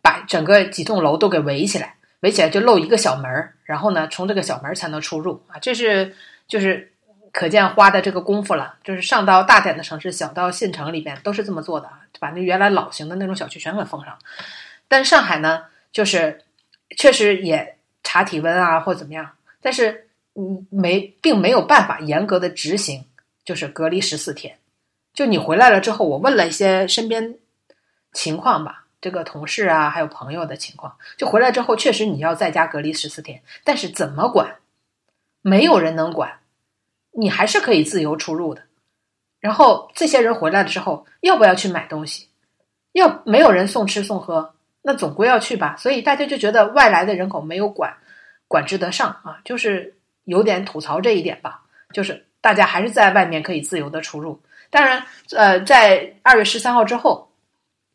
[0.00, 1.96] 把整个几栋楼都给围起来。
[2.20, 5.58] 围起来就露一个小门儿，然后呢，从这个小门才能出入啊！
[5.58, 6.14] 这是
[6.46, 6.92] 就是
[7.32, 8.76] 可见花的这个功夫了。
[8.84, 14.18] 就是上到大点的城市，小到县城里边都是这么做的，把那原来老型的那种小区全给封上。
[14.86, 16.42] 但上海呢，就是
[16.96, 19.30] 确实也查体温啊，或怎么样，
[19.62, 23.04] 但是嗯，没并没有办法严格的执行，
[23.44, 24.58] 就是隔离十四天。
[25.14, 27.36] 就你回来了之后，我问了一些身边
[28.12, 28.79] 情况吧。
[29.00, 34.56] 这个同事啊，还有朋友的情况，就回来之后，确实你要在家隔离十四天，但是怎么管，
[35.40, 36.40] 没有人能管，
[37.12, 38.62] 你还是可以自由出入的。
[39.40, 42.28] 然后这些人回来了之后，要不要去买东西？
[42.92, 45.76] 要没有人送吃送喝，那总归要去吧。
[45.78, 47.96] 所以大家就觉得外来的人口没有管
[48.48, 51.62] 管制得上啊，就是有点吐槽这一点吧。
[51.94, 54.38] 就是大家还是在外面可以自由的出入。
[54.68, 57.29] 当然，呃，在二月十三号之后。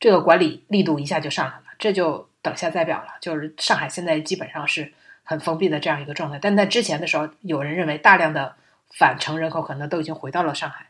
[0.06, 3.08] 这个管理力度一下就上来了，这就等下再表了。
[3.20, 4.88] 就是上海现在基本上是
[5.24, 8.54] 很封闭的这样一个状态，但在之前的时候，有人认为大量的
[9.00, 10.86] 返程人口可能都已经回到了上海。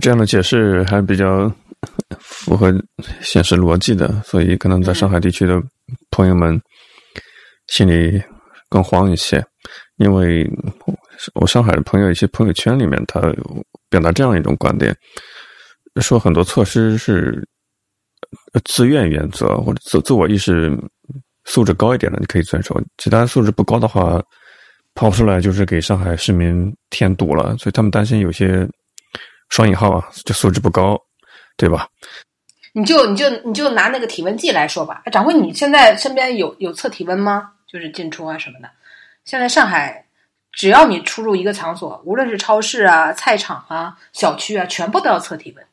[0.00, 1.52] 这样的解释还比较
[2.18, 2.72] 符合
[3.20, 5.62] 现实逻辑的，所以可能在上海地区的
[6.10, 6.58] 朋友们
[7.66, 8.22] 心里
[8.70, 9.44] 更慌一些，
[9.98, 10.50] 因为
[11.34, 13.20] 我上海的朋友一些朋友圈里面，他
[13.90, 14.96] 表达这样一种观点，
[16.00, 17.46] 说很多措施是
[18.64, 20.76] 自愿原则或者自自我意识
[21.44, 24.22] 素质高一点的，你可以遵守；其他素质不高的话，
[24.94, 28.68] 跑出来就是给上海市民添堵了，所以他们担心有些。
[29.52, 30.96] 双引号啊，就素质不高，
[31.56, 31.88] 对吧？
[32.72, 37.50] 你就你就你就拿那个体温计来说吧，掌柜，你现在身边有有测体温吗？
[37.66, 38.70] 就是进出啊什么的。
[39.24, 40.06] 现在上海，
[40.52, 45.66] 只要你出入一个场所，无论是超市啊、菜场啊、小区啊，全部都要测体温。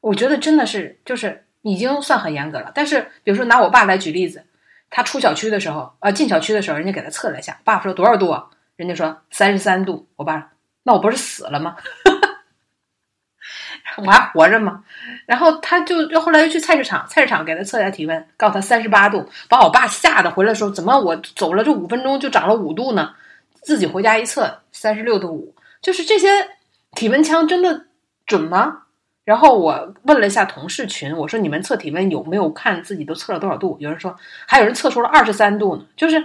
[0.00, 2.72] 我觉得真的是就是已经算很严格了。
[2.74, 4.44] 但是，比如说拿我爸来举例子，
[4.88, 8.30] 他出小区的时候，呃，进小区的时候，人家给他测了一下，爸说多少度？
[8.30, 8.46] 啊？
[8.76, 10.08] 人家说三十三度。
[10.16, 11.76] 我爸，那我不是死了吗？
[13.96, 14.84] 我还活着吗？
[15.26, 23.14] 然后他就又后来又去菜市场，菜市场给他测一下体温，告诉他三十八度，把我爸吓得回来说：“怎么我走了这五分钟就长了五度呢？”
[23.62, 26.28] 自己回家一测，三十六度五，就是这些
[26.94, 27.86] 体温枪真的
[28.26, 28.84] 准吗？
[29.30, 36.20] 然后我问了一下同事群，我说：“你们测体温有没有看自己都测了多少度？”有人说还有人测出了二十三度呢，就是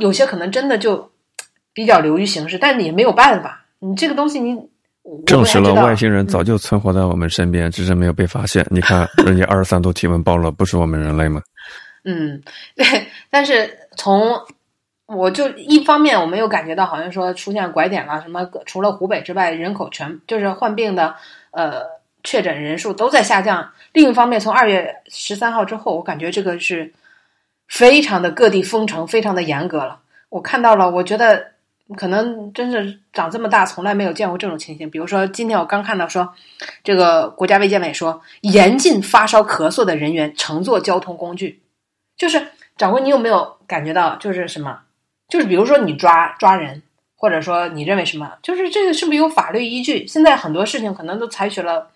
[0.00, 1.12] 有些可能真的就
[1.72, 4.68] 比较流于形式，但是也没有办法，你这个东西你。
[5.24, 8.66] 证实了外星人早就存活在我们身边，只是没有被发现。
[8.70, 11.42] 你看，人家二十三度体温暴露，不是我们人类吗？
[12.04, 12.42] 嗯，
[12.74, 13.06] 对。
[13.30, 14.40] 但是从
[15.06, 21.14] 我就一方面，我没有感觉到好像说出现拐点了，什么除了湖北之外，人口全就是患病的
[21.54, 21.82] 呃
[22.22, 23.72] 确诊人数都在下降。
[23.92, 26.92] 另一方面，从二月十三号之后，我感觉这个是
[27.68, 30.00] 非常的各地封城，非常的严格了。
[30.28, 31.54] 我看到了，我觉得。
[31.98, 34.88] 可能真是长这么大从来没有见过这种情形。
[34.88, 36.32] 比如说，今天我刚看到说，
[36.82, 41.60] 这个国家卫健委说严禁发烧咳嗽的人员乘坐交通工具。
[42.16, 42.42] 就是
[42.78, 44.80] 掌柜，你有没有感觉到就是什么？
[45.28, 46.82] 就是比如说你抓抓人，
[47.24, 48.30] 或者说你认为什么？
[48.42, 50.06] 就是这个是不是有法律依据？
[50.06, 51.90] 现在很多事情可能都采取了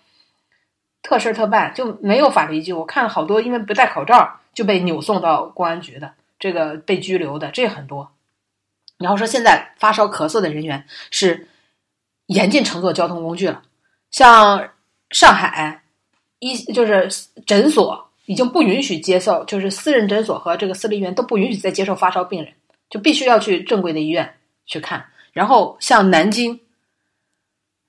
[1.03, 2.73] 特事特办，就没有法律依据。
[2.73, 8.11] 我看好多因为不戴口罩就被扭送到公安局的，这个被拘留的，这很多。
[8.97, 11.47] 然后说，现在发烧咳嗽的人员是
[12.25, 13.61] 严禁乘坐交通工具了。
[14.09, 14.71] 像
[15.11, 15.83] 上海
[16.39, 17.07] 一就是
[17.45, 22.51] 诊所已经不允许接受，就是私人诊所和这个私立医院都不允许再接受发烧病人，
[22.89, 24.33] 就必须要去正规的医院
[24.65, 25.05] 去看。
[25.33, 26.59] 然后像南京，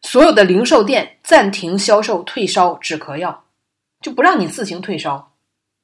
[0.02, 3.44] 所有的零售店暂停销售退烧止咳药，
[4.00, 5.28] 就不让你自行退烧。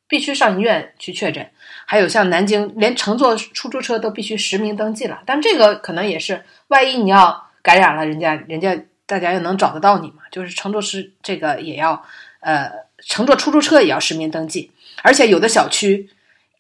[0.09, 1.51] 必须上医院去确诊，
[1.85, 5.21] 还有像南京，连乘坐出租车都必须实名登记了。
[5.27, 10.23] 但这个可能也是，万一你要感染了，人家人家大家又能找得到你嘛？
[10.31, 12.01] 就是乘坐是这个也要，
[12.38, 14.71] 呃，乘坐出租车也要实名登记。
[15.03, 16.09] 而且有的小区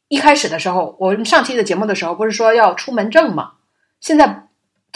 [0.08, 3.52] 一开始的时候，我们上期的节目的时候不是说要出门证吗？
[4.00, 4.45] 现在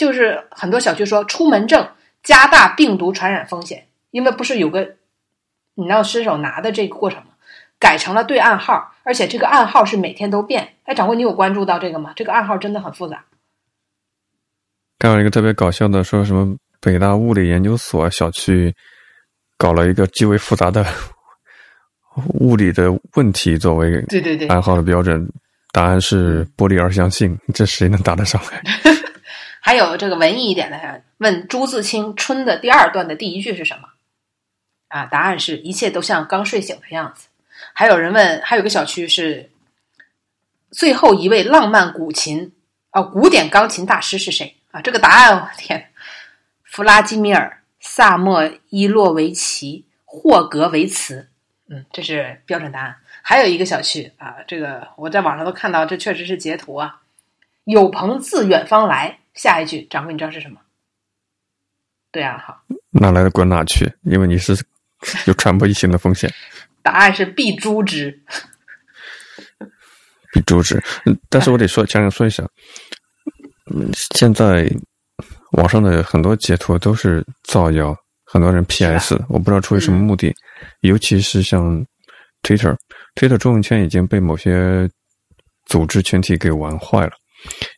[0.01, 1.87] 就是很多小区说出门证
[2.23, 4.95] 加大病毒传染风险，因为不是有个
[5.75, 7.27] 你让伸手拿的这个过程吗。
[7.79, 10.73] 改成了对暗号，而且这个暗号是每天都变。
[10.85, 12.15] 哎，掌柜，你有关注到这个吗？
[12.17, 13.23] 这个暗号真的很复杂。
[14.99, 18.75] 看到一个特别搞笑的，说什么北大物理研究所小区
[19.59, 20.87] 搞了一个极为复杂的
[22.41, 25.31] 物理的问题作为对对对暗号的标准，
[25.73, 28.63] 答案是玻璃二象性，这谁能答得上来？
[29.61, 33.89] 还有这个文艺一点的，问朱自清《春》的第二段的第一句是什么？
[34.89, 37.29] 啊，答案是一切都像刚睡醒的样子。
[37.73, 39.51] 还有人问，还有个小区是
[40.73, 42.53] 最后一位浪漫古琴
[42.91, 44.81] 啊，古典钢琴大师是谁啊？
[44.81, 45.91] 这个答案，我天，
[46.65, 51.29] 弗拉基米尔·萨莫伊洛维奇·霍格维茨，
[51.69, 52.97] 嗯，这是标准答案。
[53.23, 57.01] 还有一个小区啊，这个我在网上都看到，这确实是截图啊。
[57.65, 60.61] 有朋自远方来，下一句，掌柜你知道是什么？
[62.13, 63.91] 对啊，好，哪来的滚哪去？
[64.03, 64.53] 因为你是
[65.27, 66.33] 有传播疫情的风险。
[66.83, 68.21] 答案是必诛之，
[70.33, 70.83] 必诛之。
[71.29, 72.45] 但是我得说，强强说一下，
[74.17, 74.69] 现在
[75.53, 77.95] 网上的很多截图都是造谣，
[78.25, 80.35] 很多人 PS，我不知道出于什么目的。
[80.81, 81.87] 尤其是像
[82.43, 84.89] Twitter，Twitter 中文圈已经被某些
[85.67, 87.13] 组织群体给玩坏了。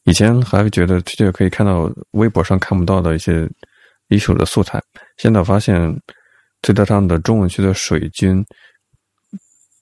[0.05, 3.49] 以前还觉得 Twitter 可以看到微博上看不到的一些
[4.09, 4.83] 一手的素材，
[5.17, 5.95] 现在发现
[6.63, 8.45] Twitter 上的中文区的水军。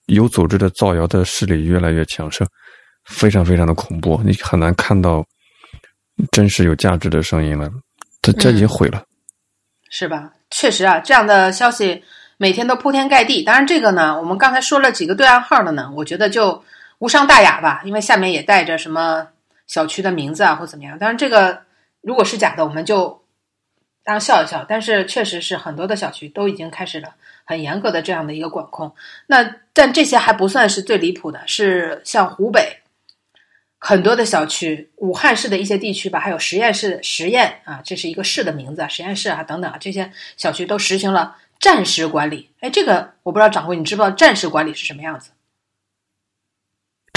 [0.07, 2.45] 有组织的造谣的势力越来越强盛，
[3.05, 5.25] 非常非常的恐怖，你很难看到
[6.33, 7.71] 真实有价值的声音了。
[8.21, 9.05] 它这已经毁了，
[9.89, 10.33] 是吧？
[10.51, 12.03] 确实啊，这样的消息
[12.39, 13.45] 每天都铺天盖地。
[13.45, 16.65] 当然，这个呢，我们刚才说了几个对暗号的呢，我觉得就
[16.99, 19.29] 无伤大雅吧，因为下面也带着什么
[19.71, 20.99] 小区的名字啊，或怎么样。
[20.99, 21.63] 当然，这个
[22.01, 23.23] 如果是假的，我们就
[24.03, 24.67] 当笑一笑。
[24.69, 27.15] 但是，确实是很多的小区都已经开始了
[27.45, 28.93] 很严格的这样的一个管控。
[29.29, 32.79] 那但这些还不算是最离谱的，是像湖北。
[33.79, 42.51] 很多的小区，武汉市的一些地区吧，还有实验室实验啊，这是一个市的名字，实验室啊等等啊，这些小区都实行了暂时管理。
[42.59, 45.31] 哎，这个我不知道掌柜，你知不知道暂时管理是什么样子？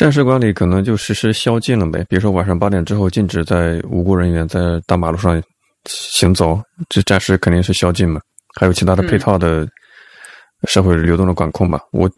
[0.04, 5.42] 暂时管理可能就实施宵禁了呗，比如说晚上八点之后禁止在无辜人员在大马路上
[5.86, 8.20] 行走，这暂时肯定是宵禁嘛。
[8.60, 9.66] 还有其他的配套的
[10.68, 12.10] 社会流动的管控吧，我。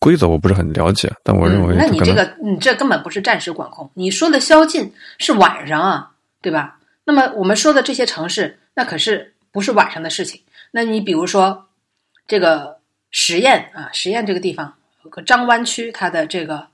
[0.00, 3.88] 规则我不是很了解，但我认为那你这个你这根本不是暂时管控。
[3.92, 6.78] 你说的宵禁是晚上啊，对吧？
[7.04, 10.40] 那么我们说的这些城市，那可是不是晚上的事情。
[10.70, 11.66] 那你比如说
[12.26, 12.78] 这个
[13.10, 14.72] 实验啊，实验这个地方
[15.04, 16.66] 有个张湾区，它的这个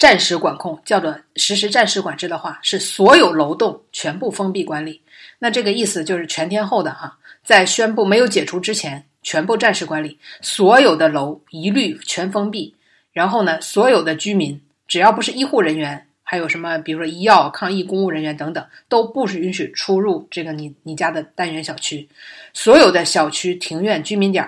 [0.00, 5.00] 暂时管控叫做实施暂时管制的话，是所有楼栋全部封闭管理。
[5.38, 9.04] 那这个意思就是全天候的哈，在宣布没有解除之前。
[9.22, 12.74] 全部暂时管理，所有的楼一律全封闭。
[13.12, 22.08] 然后呢，所有的居民只要不是医护人员，还有什么，比如说医药、抗疫公务人员等等，都不是允许出入这个你你家的单元小区。
[22.54, 24.42] 所有的小区、庭院、居民点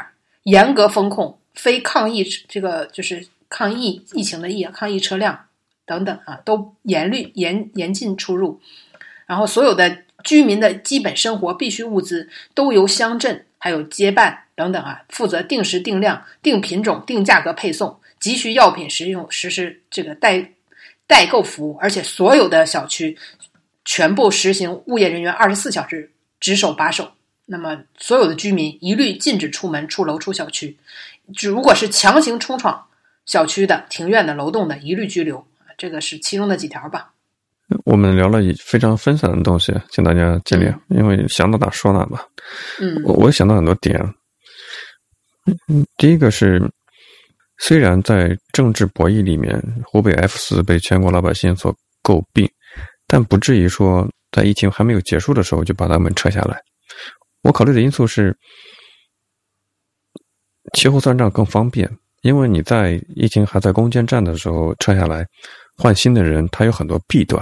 [0.44, 3.22] 严格风控，非抗疫这个就是
[3.53, 5.46] 抗疫疫情的疫抗疫车辆
[5.84, 8.59] 等等啊，都严律严严禁出入。
[9.26, 14.38] 然后所有的居民的基本生活必需物资都由乡镇还有街办。
[14.55, 20.53] 等等啊，负责定时定量、定品种、定价格配送，急需药品使用实施这个代
[21.07, 23.16] 代购服务，而且所有的小区
[23.84, 27.12] 全部实行物业人员二十四小时值守把守。
[27.46, 30.76] 那么，所有的居民一律禁止出门、出楼、出小区。
[31.42, 32.86] 如果是强行冲闯
[33.32, 35.42] 小区的、庭院的、楼栋的，一律拘留。
[35.78, 37.14] 这个是其中的几条吧。
[37.86, 42.26] 我们聊了非常分散的东西，请大家见谅，因为想到哪说哪吧。
[42.78, 43.98] 嗯，我我想到很多点。
[45.68, 46.60] 嗯，第一个是，
[47.56, 52.46] 虽然在政治博弈里面，湖北 F 四被全国老百姓所诟病，
[53.06, 56.60] 但不至于说在疫情还没有结束的时候就把他们撤下来。
[57.40, 58.36] 我考虑的因素是，
[60.74, 61.90] 秋后算账更方便，
[62.22, 65.26] 因为你在疫情还在攻坚战的时候撤下来，
[65.76, 67.40] 换新的人，他有很多弊端。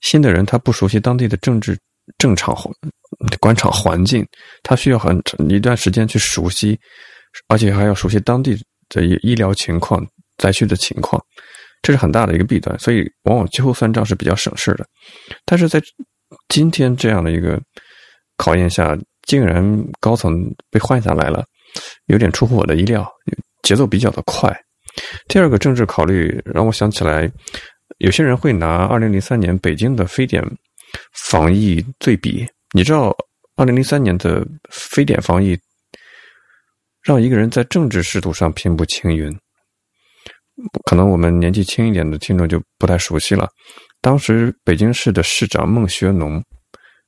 [0.00, 1.78] 新的人他不熟悉当地的政治
[2.18, 2.72] 正常环
[3.40, 4.26] 官场环境，
[4.62, 6.78] 他需要很长一段时间去熟悉。
[7.46, 10.04] 而且还要熟悉当地的医疗情况、
[10.38, 11.22] 灾区的情况，
[11.82, 12.76] 这是很大的一个弊端。
[12.78, 14.86] 所以，往往秋后算账是比较省事的。
[15.44, 15.80] 但是在
[16.48, 17.60] 今天这样的一个
[18.38, 18.96] 考验下，
[19.26, 19.62] 竟然
[20.00, 20.32] 高层
[20.70, 21.44] 被换下来了，
[22.06, 23.06] 有点出乎我的意料，
[23.62, 24.54] 节奏比较的快。
[25.28, 27.30] 第二个政治考虑让我想起来，
[27.98, 30.42] 有些人会拿二零零三年北京的非典
[31.28, 32.46] 防疫对比。
[32.72, 33.14] 你知道，
[33.56, 35.58] 二零零三年的非典防疫。
[37.00, 39.34] 让一个人在政治仕途上平步青云，
[40.84, 43.48] 可能我们年纪轻一点的听众就不太熟悉了。
[44.02, 46.42] 当时北京市的市长孟学农，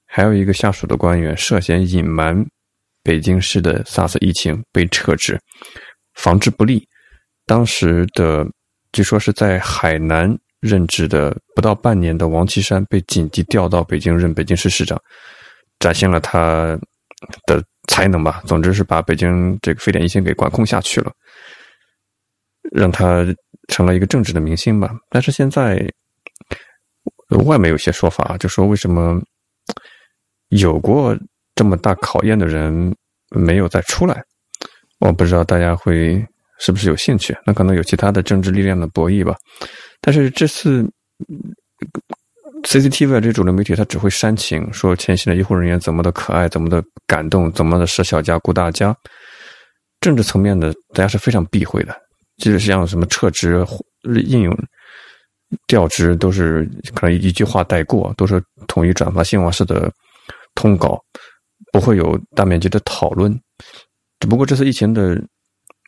[0.07, 2.43] 还有一个下属的官员涉嫌隐瞒
[3.03, 5.39] 北京市的 SARS 疫情被撤职，
[6.15, 6.87] 防治不力。
[7.47, 8.47] 当时的
[8.93, 15.01] 据说是在海南任职的不到半年的王岐山被紧急调到北京任北京市市长，
[15.79, 16.79] 展现了他
[17.47, 17.63] 的。
[17.89, 21.11] 才能吧，总之是把北京这个非典疫情给管控下去了，
[22.71, 23.27] 让他
[23.67, 24.95] 成了一个政治的明星吧。
[25.09, 25.85] 但是现在
[27.47, 29.21] 外面有些说法，就说为什么
[30.51, 31.19] 有过
[31.57, 32.95] 这么大考验的人
[33.31, 34.23] 没有再出来？
[35.01, 36.25] 我不知道大家会
[36.61, 37.37] 是不是有兴趣？
[37.45, 39.35] 那可能有其他的政治力量的博弈吧。
[40.01, 40.89] 但是这次。
[42.63, 48.95] CCTV 这主流媒体，它只会煽情，说前线的医护人员怎么的可爱，怎么的感动，怎么的舍小家顾大家。
[49.99, 51.97] 政治层面的，大家是非常避讳的。
[52.37, 53.65] 即使像什么撤职、
[54.27, 54.55] 应用
[55.67, 59.91] 调职，都是可能一句话带过，都是统一转发新华社的
[60.55, 61.03] 通稿，
[61.73, 63.35] 不会有大面积的讨论。
[64.21, 65.15] 只不过这次疫情的，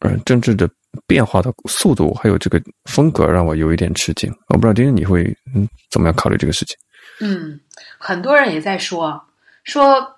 [0.01, 0.68] 嗯，政治的。
[1.07, 5.24] 变化的速度还有这个风格让我有一点吃惊，我不知道丁丁你会
[5.55, 6.76] 嗯怎么样考虑这个事情？
[7.20, 7.59] 嗯，
[7.97, 9.24] 很多人也在说
[9.64, 10.16] 说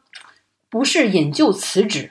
[0.68, 2.10] 不是引咎辞职，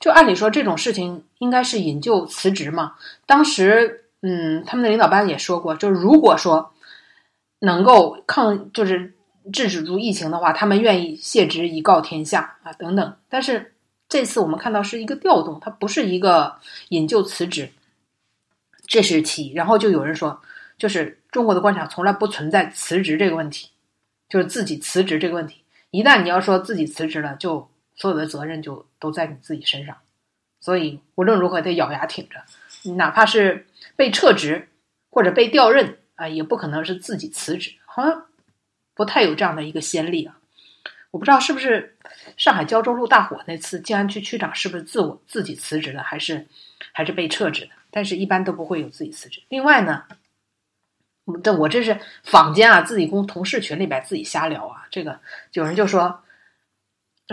[0.00, 2.94] 就按理说这种事情应该是引咎辞职嘛。
[3.26, 6.72] 当时嗯，他们的领导班也说过，就是如果说
[7.58, 9.12] 能够抗，就是
[9.52, 13.16] 制止住疫情的话，他们愿意卸职以告天下啊等等。
[13.28, 13.74] 但是
[14.08, 16.56] 这次我们看到是一个调动，它不是一个
[16.88, 17.70] 引咎辞职，
[18.86, 19.52] 这是其一。
[19.52, 20.40] 然后就有人说，
[20.78, 23.68] 就是中国的官场从来不存在辞职这个问题，
[24.28, 25.62] 就是自己辞职这个问题。
[25.90, 29.96] 一旦你要说自己辞职了，就所有的责任就都在你自己身上。
[30.60, 32.42] 所以无论如何得咬牙挺着，
[32.94, 34.68] 哪怕是被撤职
[35.10, 38.24] 或者被调任啊，也不可能是自己辞职，好像
[38.94, 40.37] 不太有这样的一个先例啊。
[41.10, 41.96] 我不知道是不是
[42.36, 46.46] 上海胶州路大火那次，静安区区长是不是自我自己辞职的，还是
[46.92, 47.72] 还是被撤职的？
[47.90, 49.42] 但是一般都不会有自己辞职。
[49.48, 50.04] 另外呢，
[51.42, 54.86] 这我这是坊间啊，自己公同事群里边自己瞎聊啊。
[54.90, 55.20] 这个
[55.52, 56.22] 有人就说，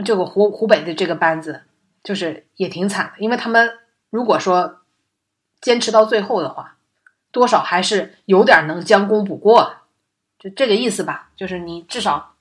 [0.05, 1.63] 这个湖湖北的这个班子。
[2.05, 3.80] 就是也挺惨的，因为他们
[4.11, 4.82] 如果说
[5.59, 6.78] 坚持到最后的话，
[7.32, 9.78] 多少还是有点能将功补过，
[10.38, 11.32] 就这个意思吧。
[11.36, 12.34] 就是你至少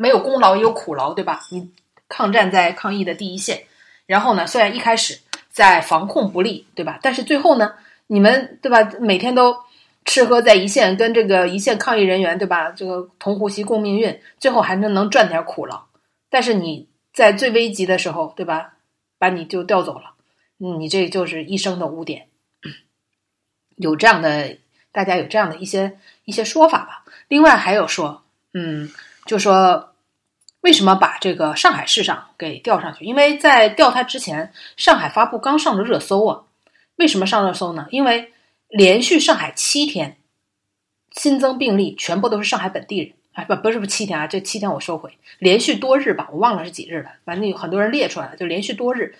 [0.00, 1.42] 没有功劳也有苦劳，对吧？
[1.50, 1.70] 你
[2.08, 3.64] 抗战在抗疫的第一线，
[4.06, 5.20] 然后呢，虽然一开始
[5.50, 6.98] 在防控不利，对吧？
[7.02, 7.74] 但是最后呢，
[8.06, 8.82] 你们对吧？
[8.98, 9.54] 每天都
[10.06, 12.70] 吃喝在一线，跟这个一线抗疫人员对吧？
[12.70, 15.82] 这个同呼吸共命运，最后还能能赚点苦劳。
[16.30, 18.72] 但是你在最危急的时候，对吧？
[19.18, 20.14] 把你就调走了，
[20.56, 22.28] 你这就是一生的污点。
[23.76, 24.56] 有这样的，
[24.92, 27.04] 大家有这样的一些一些说法吧。
[27.28, 28.22] 另外还有说，
[28.54, 28.88] 嗯，
[29.26, 29.89] 就说
[30.60, 33.04] 为什么把这个上海市长给调上去？
[33.04, 36.42] 因为在调他之前，上海发布刚上的热搜啊。
[36.96, 37.86] 为什么上热搜呢？
[37.90, 38.32] 因为
[38.68, 40.18] 连续上海七天
[41.12, 43.12] 新增病例全部都是上海本地人。
[43.32, 49.14] 啊不不是不七天啊，这七天我收回，连续多日吧，我忘了是几日了，反正有很多人列出来了，就连续多日，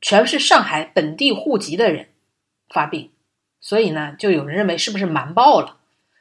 [0.00, 2.06] 全是上海本地户籍的人
[2.68, 3.10] 发病，
[3.60, 5.79] 所以呢，就有人认为是不是瞒报了？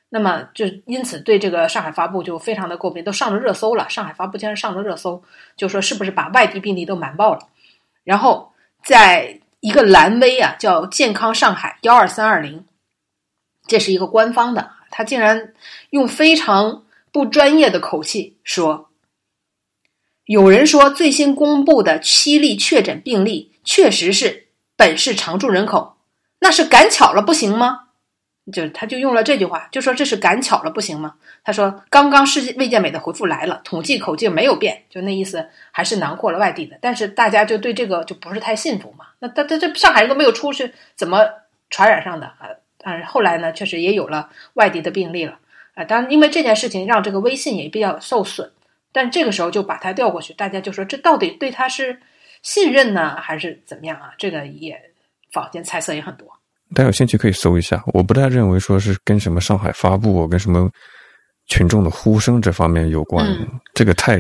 [0.10, 5.24] 那么就因此对这个上海发布就非常的诟病，都上了热搜了，上海发布竟然上了热搜，
[5.56, 7.48] 就说是不是把外地病例都瞒报了？
[8.04, 8.52] 然后
[8.84, 12.66] 在一个蓝 V 啊，叫健康上海幺二三二零，
[13.68, 14.72] 这是一个官方的。
[14.90, 15.54] 他竟然
[15.92, 18.90] 用非常不专业的口气说
[20.26, 25.98] ：“有人说最新公布的七例确诊病例确实是本市常住人口，
[26.40, 27.89] 那是赶巧了不行吗？”
[28.52, 31.16] 就他就用了这句话，就说这是赶巧了不行吗？
[31.44, 39.06] 他说：“刚刚世界卫健委的回复来了，统计口径没有变，就那意思还是囊括了外地的，但是大家就对这个就不是太信服嘛。
[39.20, 41.26] 那他他这上海人都没有出去，怎么
[41.70, 42.50] 传染上的啊？”
[42.82, 45.38] 但是后来呢，确实也有了外地的病例了，
[45.76, 48.52] 啊，当然因为这件事情让这个微信也比较受损，
[48.94, 52.00] 但这个时候就把他调过去，大家就说这到底对他是
[52.42, 54.14] 信任呢，还是怎么样啊？
[54.18, 54.80] 这个也
[55.32, 56.39] 坊间猜测也很多。
[56.76, 60.70] 大家有兴趣可以搜一下，我不太认为说是跟什么上海发布、跟什么
[61.48, 63.26] 群众的呼声这方面有关，
[63.74, 64.20] 这个太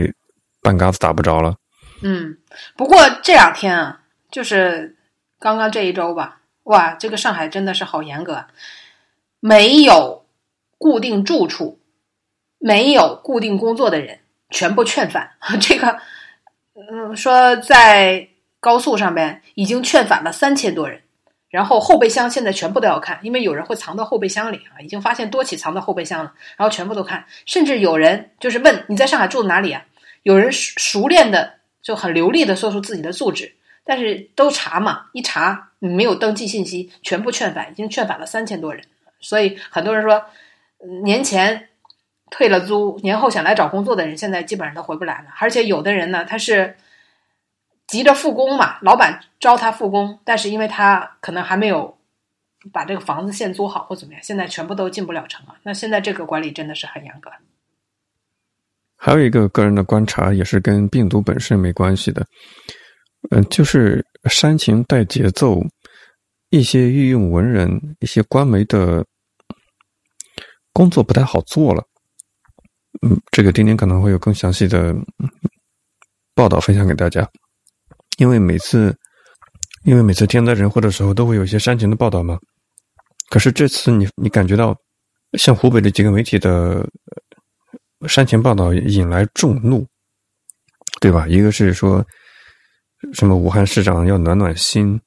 [0.61, 1.55] 半嘎子打不着了。
[2.01, 2.37] 嗯，
[2.75, 4.97] 不过这两天啊，就是
[5.39, 6.41] 刚刚这一周吧。
[6.63, 8.45] 哇，这个上海真的是好严格，
[9.39, 10.25] 没有
[10.77, 11.79] 固定住处、
[12.57, 14.19] 没有固定工作的人
[14.49, 15.31] 全部劝返。
[15.61, 15.99] 这个，
[16.75, 18.27] 嗯，说在
[18.59, 21.01] 高速上边已经劝返了三千多人，
[21.49, 29.83] 然后后备箱现在全部都要看，因为有人会藏到后备箱里啊，已经发现多起藏到后备箱了，然后全部都看，甚至有人就是问你在上海住哪里啊？
[30.23, 33.55] 有人熟熟练的就很流利的说出自己的住址。
[33.85, 38.83] 但是都查嘛，一查没有登记信息，全部劝返，已经劝返了三千多人。
[39.19, 40.23] 所以很多人说，
[41.01, 41.69] 年前
[42.29, 45.29] 退了租，年后想来找工作的人，现在基本上都回不来了。
[45.39, 46.77] 而且有的人呢，他是
[47.89, 51.97] 急着复工嘛，老板招他复工，但是因为他可能还没有
[52.71, 55.57] 把这个房子现租好或怎么样，现在全部都进不了城了。
[55.63, 57.31] 那现在这个管理真的是很严格。
[58.95, 62.23] 还有一个个人的观察，也是跟病毒本身没关系的。
[63.31, 65.59] 嗯，就是煽情带节奏，
[66.49, 67.71] 一些御用文人、
[68.01, 69.03] 一些官媒的
[70.73, 71.83] 工作不太好做了。
[73.01, 74.93] 嗯，这个丁丁可能会有更详细的
[76.35, 77.27] 报道分享给大家。
[78.19, 78.95] 因为每次，
[79.83, 82.37] 因为每次天灾人祸的时候，都会有一些煽情的报道嘛。
[83.29, 84.75] 可是这次，你你感觉到
[85.37, 86.87] 像湖北的几个媒体的
[88.07, 89.85] 煽情报道引来众怒，
[91.01, 91.27] 对吧？
[91.27, 92.05] 一个是说。
[93.13, 94.99] 什么武汉市长要暖暖心，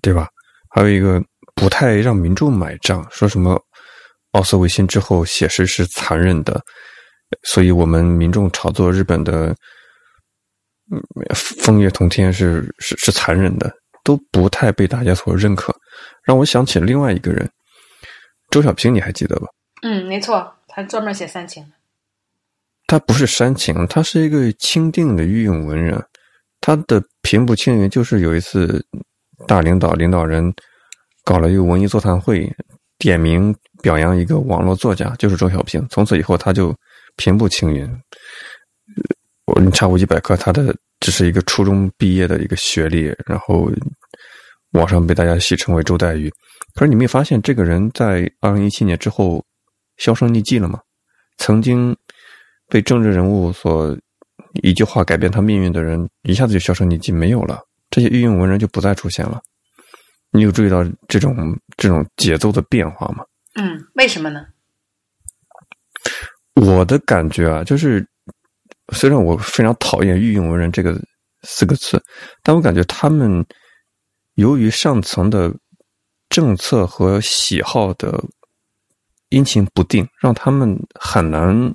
[0.00, 0.26] 对吧？
[0.70, 1.22] 还有一个
[1.54, 3.62] 不太让民众买账，说什么
[4.30, 6.58] 奥斯维辛之后写实是残忍的，
[7.42, 9.54] 所以我们民众炒作日本的
[11.34, 13.72] 风月同天是是是残忍的，
[14.04, 15.74] 都不太被大家所认可，
[16.24, 17.48] 让我想起了另外一个人，
[18.50, 19.46] 周小平，你还记得吧？
[19.82, 21.64] 嗯，没错，他专门写煽情
[22.86, 26.02] 他不是煽情，他是一个钦定的御用文人。
[26.60, 28.84] 他的平步青云就是有一次
[29.46, 30.52] 大领导领导人
[31.22, 32.50] 搞了一个文艺座谈会，
[32.98, 35.86] 点名表扬一个网络作家，就是周小平。
[35.90, 36.74] 从此以后，他就
[37.16, 37.86] 平步青云。
[39.54, 43.70] 我查维基百科，他的只是一个初中毕业的一个学历，然后
[44.72, 46.30] 网上被大家戏称为周黛玉。
[46.74, 49.44] 可是你没发现，这个人在二零一七年之后
[49.96, 50.80] 销声匿迹了吗？
[51.38, 51.96] 曾经。
[52.70, 53.96] 被政治人物所
[54.62, 57.58] 一句话改变他命运的人，一下子就销声匿迹，没有了。
[57.88, 59.40] 这些御用文人就不再出现了。
[60.32, 63.24] 你有注意到这种这种节奏的变化吗？
[63.54, 64.44] 嗯，为什么呢？
[66.56, 68.06] 我的感觉啊，就是
[68.94, 70.98] 虽然我非常讨厌“御用文人”这个
[71.42, 72.02] 四个字，
[72.42, 73.44] 但我感觉他们
[74.34, 75.54] 由于上层的
[76.28, 78.24] 政策和喜好的
[79.28, 81.74] 阴晴不定，让他们很难。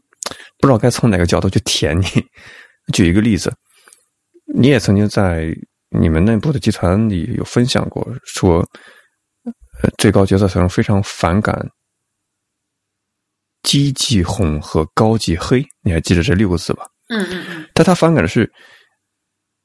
[0.58, 2.06] 不知道该从哪个角度去舔你。
[2.94, 3.54] 举一个例子，
[4.56, 5.56] 你也曾经在
[5.90, 8.66] 你们内部的集团里有分享过，说，
[9.98, 11.70] 最高决策层非常反感
[13.62, 15.64] 低级红和高级黑。
[15.84, 16.88] 你还记得这六个字吧？
[17.74, 18.52] 但他反感的是，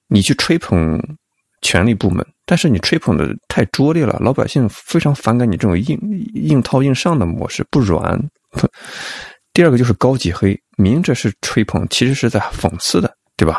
[0.09, 1.01] 你去吹捧
[1.63, 5.99] 权力部门，但是你吹捧的太拙劣了，老百姓非常反感你这种硬
[6.35, 8.19] 硬套硬上的模式，不软。
[9.53, 13.59] 第二个就是高级黑，明着是吹捧，其实是在讽刺的，对吧？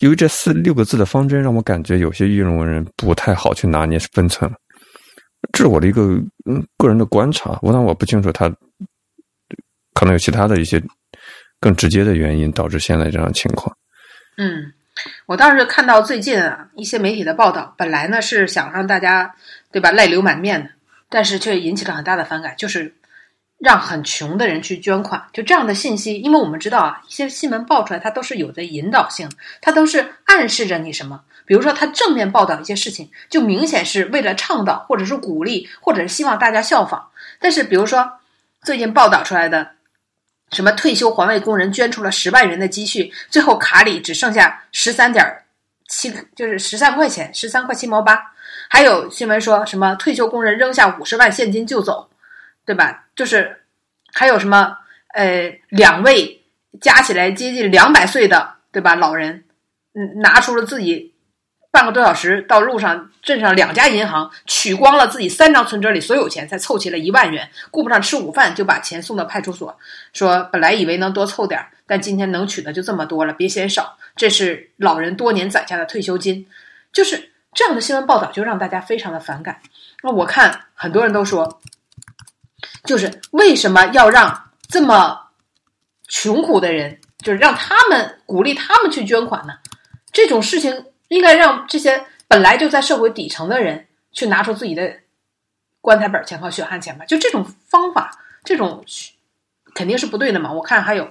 [0.00, 4.50] 由于这四六个字的方针，让我感觉有些议论文人不太好去拿捏分寸，
[5.52, 6.02] 这是我的一个
[6.48, 7.58] 嗯个人的观察。
[7.62, 8.48] 我当然我不清楚他
[9.94, 10.82] 可能有其他的一些
[11.60, 13.76] 更直接的原因导致现在这样情况。
[14.36, 14.72] 嗯，
[15.26, 19.34] 我倒是看到最近啊一些媒体的报道，本来呢是想让大家
[19.72, 20.70] 对吧泪流满面的，
[21.08, 22.94] 但是却引起了很大的反感，就是。
[23.60, 29.28] 让很穷的人去捐款，就这样的信息，因为我们知道啊，一些新闻爆出来，它都是有的引导性，
[29.60, 31.22] 它都是暗示着你什么。
[31.44, 37.08] 比如说，它正面报道一些事情，就明显是为了倡导，或者是鼓励，或者是希望大家效仿。
[37.40, 38.08] 但是，比如说
[38.62, 39.72] 最近报道出来的，
[40.50, 45.44] 什么退休环卫工人捐出了十万元的积蓄，最后卡里只剩下十三点
[45.88, 48.32] 七，就是十三块钱，十三块七毛八。
[48.68, 52.10] 还有新闻说什么退休工人扔下五十万现金就走。
[52.68, 53.06] 对吧？
[53.16, 53.62] 就是
[54.12, 54.76] 还有什么
[55.14, 56.44] 呃，两位
[56.82, 58.94] 加起来接近两百岁的，对吧？
[58.94, 59.44] 老人，
[59.94, 61.14] 嗯，拿出了自己
[61.70, 67.50] 半个多小时到路上镇上两家银行取光了自己三张存折里所有钱，才凑齐了一万元。
[67.70, 69.78] 顾不上吃午饭，就把钱送到派出所，
[70.12, 73.98] 说本来以为能多凑点但今天能取的就这么多了，别嫌少。
[74.16, 76.46] 这是老人多年攒下的退休金，
[76.92, 79.60] 就是这样的新闻报道就让大家非常的反感。
[80.02, 81.60] 那我看很多人都说。
[82.84, 85.28] 就是为什么要让这么
[86.08, 89.54] 穷苦的人，就是让他们鼓励他们去捐款呢？
[90.10, 95.00] 这种事情应该让这些本来就在社会底层的人去拿出自己的
[95.80, 97.04] 棺材本钱和血汗钱吧。
[97.04, 98.10] 就这种方法，
[98.44, 98.84] 这种
[99.74, 100.52] 肯定是不对的嘛。
[100.52, 101.10] 我看还有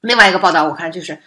[0.00, 1.20] 另外一个报道，我看就是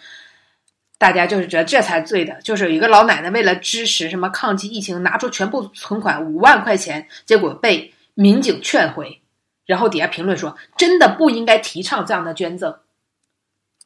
[0.98, 9.20] 大家就是觉得这才对的，就是有一个老奶奶为了支持什么抗击疫情，拿出全部存款五万块钱，结果被民警劝回。
[9.64, 12.80] 然后底下评论说：“真的不应该提倡这样的捐赠。”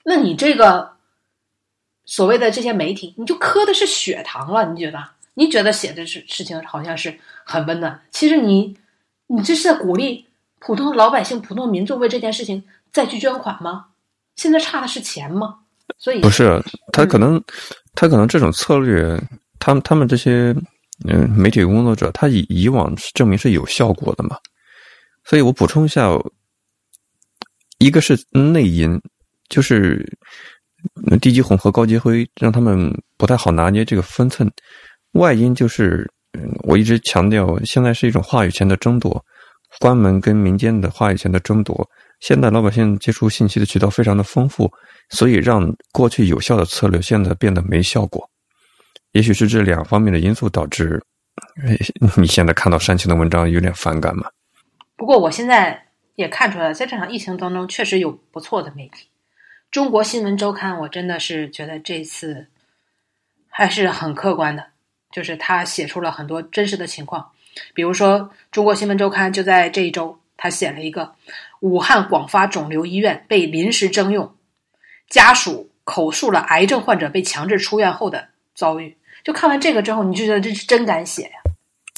[0.02, 0.95] 那你这个
[2.06, 4.64] 所谓的这些媒体，你就磕的是血糖了？
[4.72, 4.98] 你觉得？
[5.34, 8.74] 你觉得写的事事情好像是很温暖，其实你
[9.26, 10.24] 你这是在鼓励
[10.60, 13.88] 普通老百姓、普通民众为这件事情再去捐款吗？
[14.36, 15.58] 现在差的是钱吗？
[15.98, 16.58] 所以不是
[16.90, 17.42] 他可能
[17.94, 19.20] 他可能这种策略，
[19.58, 20.56] 他们他们这些
[21.06, 24.38] 嗯媒体工作者，他以以往是证明是有效果的嘛？
[25.22, 26.08] 所以我补充一下，
[27.78, 28.98] 一个是内因，
[29.50, 30.18] 就是
[31.20, 34.48] 低级红和高级灰让他们不太好拿捏这个分寸；
[35.12, 36.10] 外因就是，
[36.64, 39.24] 我一直强调，现在是一种话语权的争夺，
[39.80, 41.88] 官门跟民间的话语权的争夺。
[42.20, 44.70] 现在老百姓接触信息的渠道非常的丰富，
[45.10, 48.28] 所以让过去有效的策略现在变得没效果。
[49.12, 51.02] 也许是这两方面的因素导致
[52.16, 54.30] 你现在看到煽情的文章有点反感嘛？
[54.96, 59.08] 不过我现在也看出来，在这场疫情当中，确实有不错的媒体。
[59.70, 62.46] 中国新闻周刊，我真的是觉得这次
[63.48, 64.64] 还是很客观的，
[65.12, 67.30] 就是他写出了很多真实的情况。
[67.74, 71.14] 比如说，中国新闻周刊就在这一周，他写了一个
[71.60, 74.34] 武汉广发肿瘤医院被临时征用，
[75.08, 78.96] 家属口述了癌症患者被强制出院后的遭遇。
[79.24, 81.30] 就看完这个之后，你就觉得这是真敢写呀？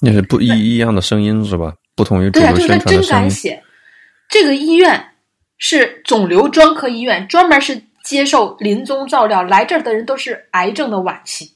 [0.00, 1.74] 那是不一一样的声音是吧？
[1.96, 3.60] 不同于对啊，就是他真敢写。
[4.28, 5.04] 这个医院
[5.58, 11.52] 是肿瘤专科医院，专门是接受临终照料，来这儿的人都是癌症的晚期，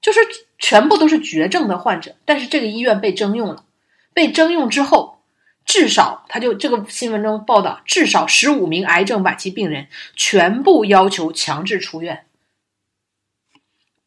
[0.00, 0.20] 就是
[0.58, 2.14] 全部都是绝症的患者。
[2.24, 3.64] 但是这个医院被征用了，
[4.12, 5.22] 被征用之后，
[5.64, 12.26] 至少他就这个新闻中报道，至少十五名癌症晚期病人全部要求强制出院，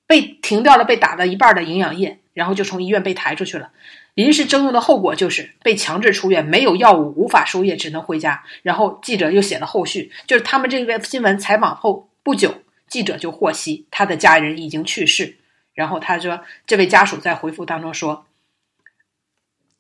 [0.06, 3.72] 被停掉了被打了一半的营养液，然后就从医院被抬出去了。
[4.16, 8.44] 临时征用的后果就是被强制出院，没有药物，无法输液，只能回家。
[8.64, 12.54] 然后记者又写了后续，就是他们这个新闻采访后不久，
[12.90, 15.38] 记者就获悉他的家人已经去世。
[15.74, 18.26] 然后他说，这位家属在回复当中说，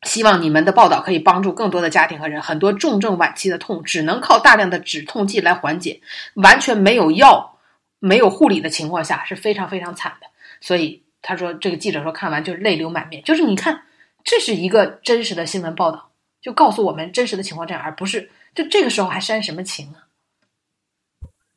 [0.03, 2.41] 希望你们的报道可以帮助更多的家庭和人。
[2.41, 5.99] 很多重症晚期的痛只能靠大量的止痛剂来缓解，
[6.36, 7.57] 完全没有药、
[7.99, 10.27] 没有护理的情况下是非常非常惨的。
[10.61, 13.82] 所以他说，这个记者说看完就泪流满面，就是你看。
[14.24, 16.11] 这是一个真实的新闻报道，
[16.41, 20.07] 就告诉我们真实的情况这样，而不是就这个时候还煽什么情啊？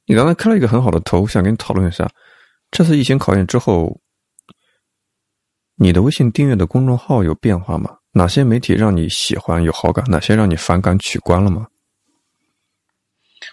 [0.06, 2.10] 你刚才开了一个很好的头，想跟你讨论一下，
[2.70, 4.00] 这次疫情考验之后，
[5.76, 7.98] 你的微信订阅的公众号有变化吗？
[8.12, 10.04] 哪些媒体让你喜欢有好感？
[10.10, 11.68] 哪些让你反感取关了吗？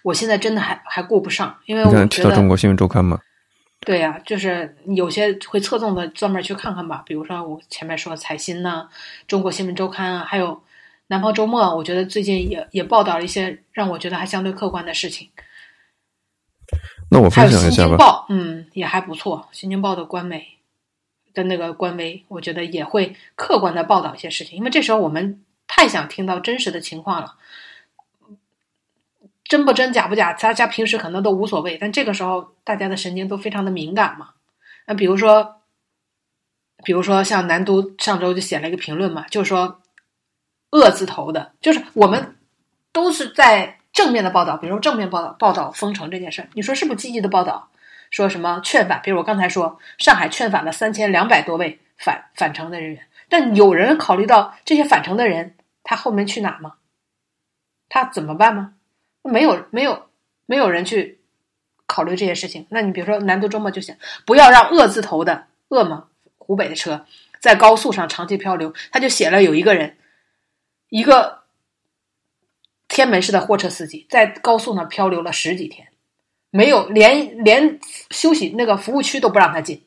[0.03, 3.19] 我现在真的还还顾不上，因为我提到中国新闻周刊吗？
[3.81, 8.89] 对呀，就是有些会侧重的专门去看看吧，比如说我前面说财新呐，
[9.27, 10.61] 中国新闻周刊啊，还有
[11.07, 15.29] 南方周末，我觉得最近也也报道了一些让我觉得还相对客观的事情。
[17.09, 17.87] 那我分享一下吧。
[17.87, 19.47] 新京报，嗯，也还不错。
[19.51, 20.45] 新京报的官媒
[21.33, 27.35] 的那个官微，我觉得也会客观的报道一些事情，因为这时候我们太想听到真实的情况了。
[29.49, 34.29] 真不真假不假，大家平时可能都无所谓，但这个时候大家的神经都非常的敏感嘛。
[34.85, 35.61] 那比如说，
[36.83, 39.81] 比如说像南都上周就写了一个评论嘛，就是说
[40.71, 42.37] “恶”字头的，就是我们
[42.91, 47.69] 都是在正面的报道，比如说正面报道报道封城这件事儿，你说是不是积极的报道？
[48.11, 49.01] 说什么劝返？
[49.03, 56.75] 比如我刚才说上海劝返了三千两百多位返返城的人员，但有人考虑到这些返程的人他后面去哪吗？
[57.87, 58.75] 他怎么办吗？
[59.29, 60.09] 没有没有
[60.45, 61.19] 没有人去
[61.85, 62.67] 考虑这些事情。
[62.69, 66.07] 那你比如说南都周末就行不要让“恶”字头的“恶”嘛，
[66.37, 67.05] 湖北的车
[67.39, 69.97] 在高速上长期漂流，他就写了有一个人，
[70.89, 71.43] 一个
[72.87, 75.87] 天门市的货车司机在高速上漂流了十几天，
[76.49, 79.83] 没有连连休息那个服务区都不让他进，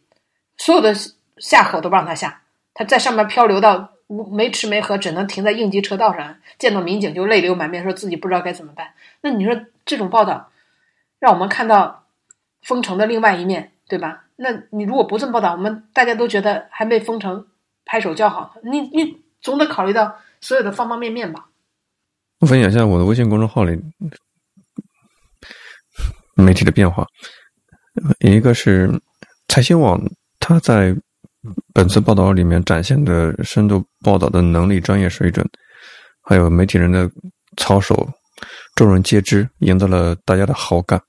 [0.56, 0.94] 所有的
[1.38, 2.42] 下口都不让他下，
[2.74, 3.90] 他在上面漂流到。
[4.30, 6.36] 没吃没喝，只能停在应急车道上。
[6.58, 8.92] 见到民警就泪流满面，说自己不知道该怎么办。
[9.20, 10.50] 那你说这种报道，
[11.18, 12.04] 让我们看到
[12.62, 14.24] 封城的另外一面，对吧？
[14.36, 17.46] 那你如果不这么报道，我们大家都觉得还没封城，
[17.84, 18.54] 拍手叫好。
[18.62, 21.48] 你你总得考虑到所有的方方面面吧。
[22.40, 23.80] 我分享一下我的微信公众号里
[26.34, 27.06] 媒体的变化，
[28.20, 29.00] 一个是
[29.48, 30.00] 财新网，
[30.38, 30.96] 它在。
[31.74, 35.44] 本次报道里面展现的深度报道的能力、专业水准，
[36.22, 37.10] 还有媒体人的
[37.56, 38.08] 操守，
[38.76, 41.00] 众人皆知，赢得了大家的好感。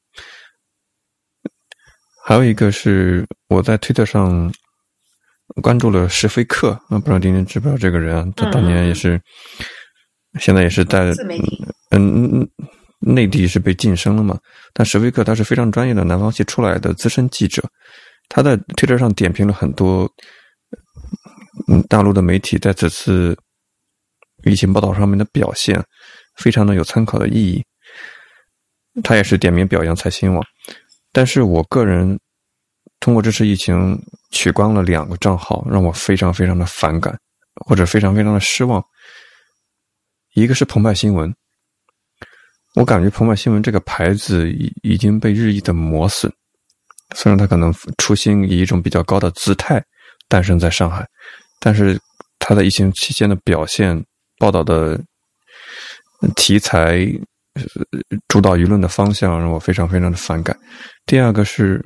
[2.26, 4.52] 还有一个是我在推特上
[5.62, 8.26] 关注了石飞克，啊，不知道丁丁知不知道这个人啊？
[8.36, 9.22] 他当年也是，
[10.40, 11.14] 现在也是在
[11.92, 12.48] 嗯
[13.00, 14.40] 内地是被晋升了嘛？
[14.74, 17.62] 但石飞克他是非常专业的南方系出来的资深记者。
[18.36, 20.12] 他在推特上点评了很多，
[21.68, 23.38] 嗯，大陆的媒体在此次
[24.44, 25.80] 疫情报道上面的表现，
[26.36, 27.64] 非常的有参考的意义。
[29.04, 30.44] 他也是点名表扬财新网，
[31.12, 32.20] 但是我个人
[33.00, 33.96] 通过这次疫情
[34.32, 37.16] 取关了两个账号，让我非常非常的反感，
[37.68, 38.84] 或者非常非常的失望。
[40.34, 41.32] 一个是澎湃新闻，
[42.74, 46.34] 我感觉澎湃新闻这个牌子已已经被日益的磨损。
[47.14, 49.84] 虽然他可能初心以一种比较高的姿态
[50.28, 51.06] 诞生在上海，
[51.60, 52.00] 但是
[52.40, 54.04] 他在疫情期间的表现、
[54.38, 55.00] 报道的
[56.36, 57.06] 题材、
[58.28, 60.58] 主导舆论的方向让我非常非常的反感。
[61.06, 61.84] 第二个是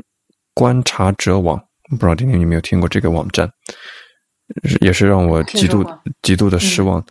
[0.54, 1.60] 观察者网，
[1.90, 3.50] 不知道丁丁有没有听过这个网站，
[4.82, 5.86] 也是让我极度
[6.22, 7.04] 极度的失望。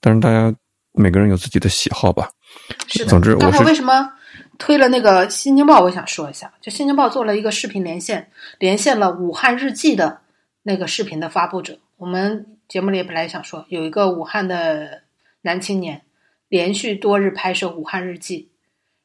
[0.00, 0.54] 但是大家
[0.92, 2.28] 每个人有自己的喜好吧。
[2.86, 3.06] 是的。
[3.06, 4.12] 总之，我是为什么？
[4.58, 10.20] 推了那个《新京报》，我想说一下，就《新京报》做了一个视频连线，连线了《武汉日记》的
[10.62, 11.78] 那个视频的发布者。
[11.96, 15.02] 我们节目里本来想说，有一个武汉的
[15.42, 16.02] 男青年，
[16.48, 18.50] 连续多日拍摄《武汉日记》，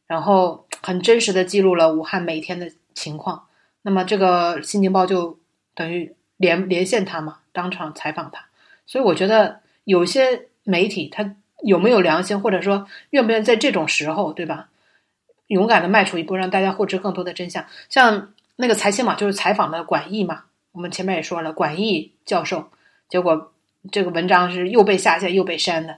[0.08, 3.46] 然后很真实的记录了武汉每天的情况。
[3.82, 5.40] 那么这个《新京报》就
[5.74, 8.46] 等于连连线他嘛，当场采访他。
[8.86, 14.68] 所以我觉得有些媒体他有没有良心，或者说愿不愿意在这种时候，对吧？
[15.52, 17.66] 勇敢的迈出一步，让大家获知更多的真相。
[17.90, 22.70] 像那个财新网就是采访的管义嘛，我们前面也说了，管义教授，
[23.10, 23.52] 结果
[23.92, 25.98] 这个文章是又被下线又被删的。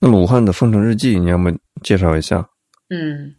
[0.00, 2.48] 那么武汉的封城日记，你要么介绍一下？
[2.88, 3.34] 嗯，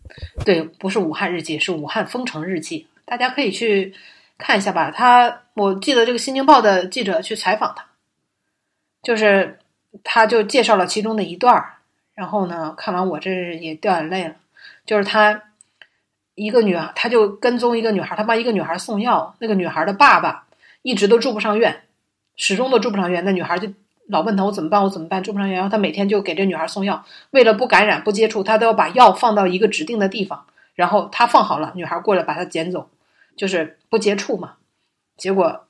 [0.46, 3.96] 对，不是武汉日记，是武汉封城日记，大家可以去
[4.38, 4.92] 看一下吧。
[4.92, 7.86] 他我记得这个《新京报》的记者去采访他，
[9.02, 9.58] 就是
[10.04, 11.78] 他就介绍了其中的一段儿，
[12.14, 14.36] 然后呢，看完我这也掉眼泪了。
[14.90, 15.44] 就是他
[16.34, 20.48] 一个女孩，他就跟踪一个女孩，他帮一个女孩送药，那个女孩的爸爸
[20.82, 21.84] 一直都住不上院，
[22.36, 23.72] 始终都住不上院，那女孩就。
[24.08, 24.82] 老问他我怎么办？
[24.82, 25.22] 我怎么办？
[25.22, 32.90] 住不上院，然后他每天就给这女孩送药，为了不感染、不接触，他都要把药放到一个指定的地方，然后他放好了，女孩过来把它捡走，
[33.38, 34.54] 就是不接触嘛。
[35.16, 35.68] 结果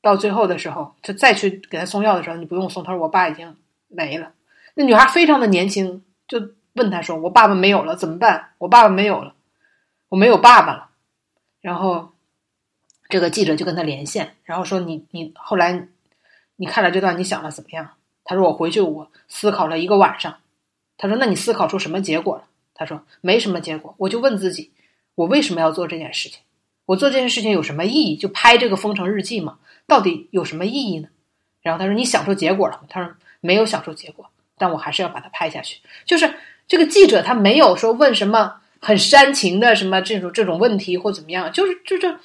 [0.00, 3.56] 到最后的时候，他再去给他送药的时候，你不用送，他说我爸已经
[3.88, 4.30] 没了。
[4.74, 6.38] 那女孩非常的年轻，就
[6.74, 8.50] 问他说：“我爸爸没有了，怎么办？
[8.58, 9.34] 我爸爸没有了，
[10.10, 10.90] 我没有爸爸了。”
[11.60, 12.12] 然后
[13.08, 15.88] 这个记者就跟他连线，然后说：“你你后来。”
[16.56, 17.94] 你看了这段，你想了怎么样？
[18.22, 20.38] 他说：“我回去，我思考了一个晚上。”
[20.96, 22.44] 他说：“那你思考出什么结果了？”
[22.74, 24.72] 他说：“没什么结果，我就问自己，
[25.16, 26.38] 我为什么要做这件事情？
[26.86, 28.16] 我做这件事情有什么意义？
[28.16, 29.58] 就拍这个封城日记嘛，
[29.88, 31.08] 到底有什么意义呢？”
[31.60, 33.12] 然后他说：“你想出结果了吗？”他说
[33.42, 36.32] ：“没有想出结果，但我还是要把它拍下去。”就是
[36.66, 42.18] 这个记者他没有说问什么很煽情的什么这种这种问题或怎么样，就是就这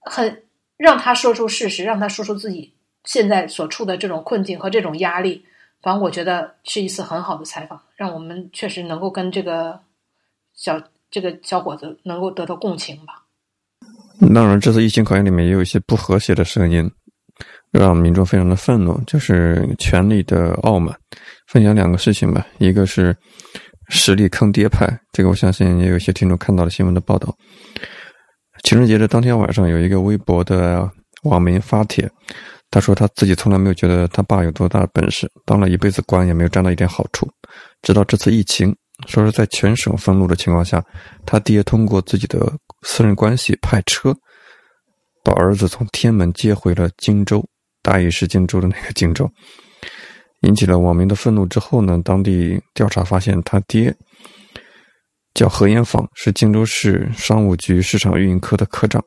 [0.00, 0.42] 很
[0.76, 2.72] 让他说出事实，让他说出自己。
[3.04, 5.44] 现在所处的这种困境和这种压力，
[5.80, 9.78] 反正我觉得是一次很好的采访，让我们确实能够跟这个
[10.54, 13.22] 小这个小伙子能够得到共情吧。
[14.34, 16.90] 当然，这次疫情考验里面也有一些不和谐的声音，
[17.72, 20.94] 让民众非常的愤怒，就是权力的傲慢。
[21.48, 23.16] 分享两个事情吧，一个是
[23.88, 27.34] 实力坑爹派，这个我相信也有些听众看到了新闻的报道。
[28.62, 30.90] 情人节的当天晚上，有一个微博的
[31.22, 32.10] 网民发帖。
[32.68, 37.30] 他说他自己从来没有觉得他爸有多大的本事，当了一辈子官也没有占到一点好处。
[37.82, 38.74] 直到这次疫情，
[39.06, 40.84] 说是在全省封路的情况下，
[41.24, 42.52] 他爹通过自己的
[42.82, 44.12] 私人关系派车，
[45.22, 47.46] 把儿子从天门接回了荆州，
[47.86, 49.30] 大意是荆州的那个荆州，
[50.40, 51.46] 引起了网民的愤怒。
[51.46, 53.94] 之后呢，当地调查发现他爹
[55.34, 59.00] 叫何延坊，是荆州市商务局市场运营科的科长。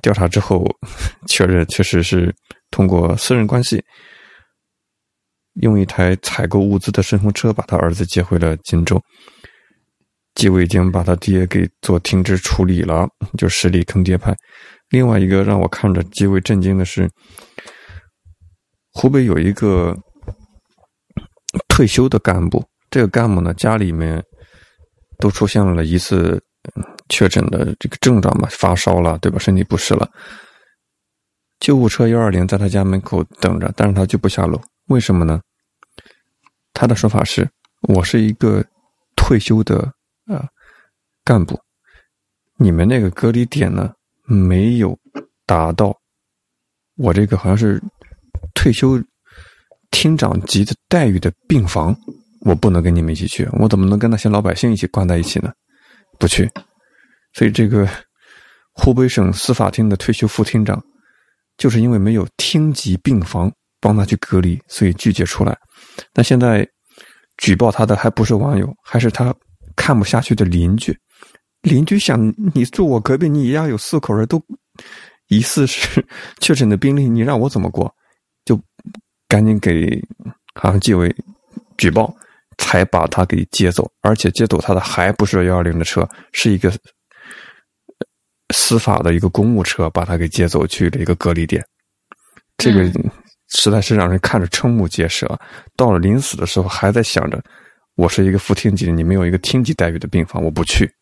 [0.00, 0.64] 调查之后，
[1.26, 2.32] 确认确实是
[2.70, 3.82] 通过私人关系，
[5.54, 9.02] 用一台采购物资的顺风车把他儿子接回了荆州。
[10.38, 14.34] 纪委已经把他爹给做停职处理了，就实力坑爹派。
[14.88, 17.06] 另外一个让我看着极为震惊的是，
[18.92, 19.94] 湖北有一个
[21.68, 24.24] 退休的干部，这个干部呢家里面
[25.18, 26.42] 都出现了一次。
[27.08, 29.38] 确诊的这个症状嘛，发烧了，对吧？
[29.38, 30.06] 身体不适了，
[31.60, 35.40] 救护车幺二零在他家门口等着，但是他就不下楼，为什么呢？
[36.74, 37.48] 他的说法是：
[37.88, 38.62] 我是一个
[39.16, 39.90] 退休的
[41.28, 41.60] 干部，
[42.56, 43.92] 你们那个隔离点呢
[44.24, 44.98] 没有
[45.44, 45.94] 达到
[46.96, 47.78] 我这个好像是
[48.54, 48.98] 退休
[49.90, 51.94] 厅长级的待遇的病房，
[52.46, 55.52] 我不能跟你们一起去，我怎么能跟那些老百姓一起关在一起呢？
[56.18, 56.50] 不去，
[57.34, 57.86] 所以这个
[58.72, 60.82] 湖北省司法厅的退休副厅长，
[61.58, 63.52] 就是因为没有厅级病房
[63.82, 65.54] 帮他去隔离，所以拒绝出来。
[66.14, 66.66] 那现在
[67.36, 69.34] 举报他的还不是网友，还是他
[69.76, 70.98] 看不下去的邻居。
[71.68, 74.42] 邻居想，你住我隔壁，你一样有四口人都
[75.28, 76.04] 疑似是
[76.40, 77.94] 确诊的病例，你让我怎么过？
[78.44, 78.58] 就
[79.28, 80.02] 赶紧给
[80.54, 81.14] 好像纪委
[81.76, 82.12] 举报。
[82.60, 86.72] 才把他给接走，而且接走他的还不是幺二零的车，是一个
[88.52, 91.64] 司法的一个公务车，把他给接走去了一个隔离点。
[92.56, 92.82] 这个
[93.50, 95.38] 实在是让人看着瞠目结舌。
[95.76, 97.40] 到了临死的时候，还在想着：
[97.94, 100.92] 我是一个副厅级，你没有一个厅级待遇的病房，我不去。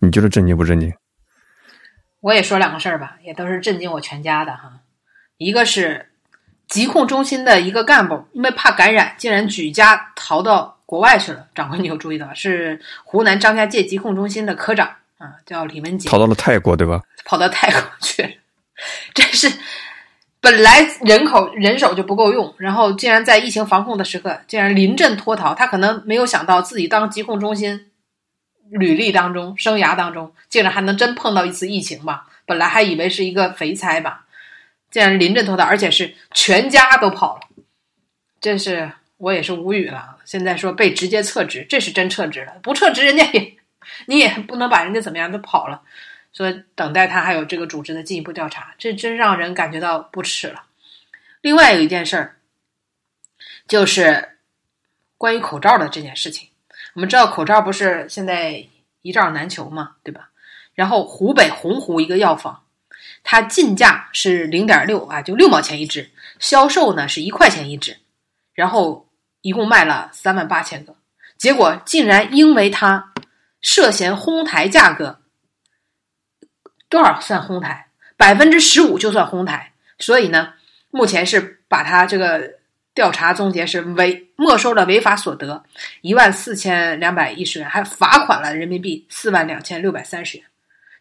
[0.00, 0.92] 你觉得震惊不震惊？
[2.20, 4.80] 我也说两个事儿吧，也都是震惊我全家的哈。
[5.38, 6.10] 一个是
[6.68, 10.76] 疾控中心的一个干部，因为怕感染，竟然举家逃到。
[10.90, 14.88] 国外去了，掌柜，你有注意到是湖南张家界疾控中心的科长
[15.18, 17.00] 啊，叫李文杰，逃到了泰国，对吧？
[17.24, 18.40] 跑到泰国去，
[19.14, 19.48] 真是
[20.40, 25.54] 本来人口人手就不够用，然后竟然在疫情防控的时刻，竟然临阵脱逃。
[25.54, 27.89] 他可能没有想到自己当疾控中心
[28.70, 32.28] 履历当中、生涯当中，竟然还能真碰到一次疫情吧？
[32.46, 34.26] 本来还以为是一个肥差吧，
[34.90, 37.64] 竟然临阵脱逃，而且是全家都跑了，
[38.40, 38.92] 真是。
[39.20, 40.16] 我也是无语了。
[40.24, 43.54] 现在说被直接撤职，这是真撤职了，不撤职人家也
[44.06, 45.82] 你也不能把人家怎么样，都跑了。
[46.32, 50.62] 说等待他还有这个组织的进一步调查，这真让人感觉到不耻了。
[51.42, 52.36] 另外有一件事儿，
[53.68, 54.38] 就是
[55.18, 56.48] 关于口罩的这件事情。
[56.94, 58.66] 我们知道口罩不是现在
[59.02, 60.30] 一罩难求嘛，对吧？
[60.74, 62.64] 然后湖北洪湖一个药房，
[63.22, 67.98] 它进价是零点六啊，就六毛钱一支，销售呢是一块钱一支，
[68.54, 69.08] 然后
[69.40, 70.96] 一共卖了三万八千个，
[71.36, 73.12] 结果竟然因为它
[73.60, 75.20] 涉嫌哄抬价格。
[76.88, 77.88] 多少算哄抬？
[78.16, 79.72] 百分之十五就算哄抬。
[80.00, 80.54] 所以呢，
[80.90, 82.58] 目前是把它这个
[83.00, 85.64] 调查终结是违没收了违法所得
[86.02, 90.46] 一万四千两百一十元，还罚款了人民币四万两千六百三十元。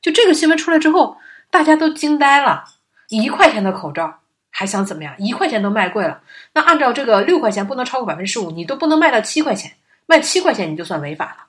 [0.01, 1.17] 就这个新闻出来之后，
[1.51, 2.63] 大家都惊呆了。
[3.09, 5.13] 一块钱的口罩还想怎么样？
[5.17, 6.21] 一块钱都卖贵了。
[6.53, 9.73] 那按照这个六块钱不能超过百分之十五，你都不能卖到七块钱，
[10.05, 11.47] 卖七块钱你就算违法了。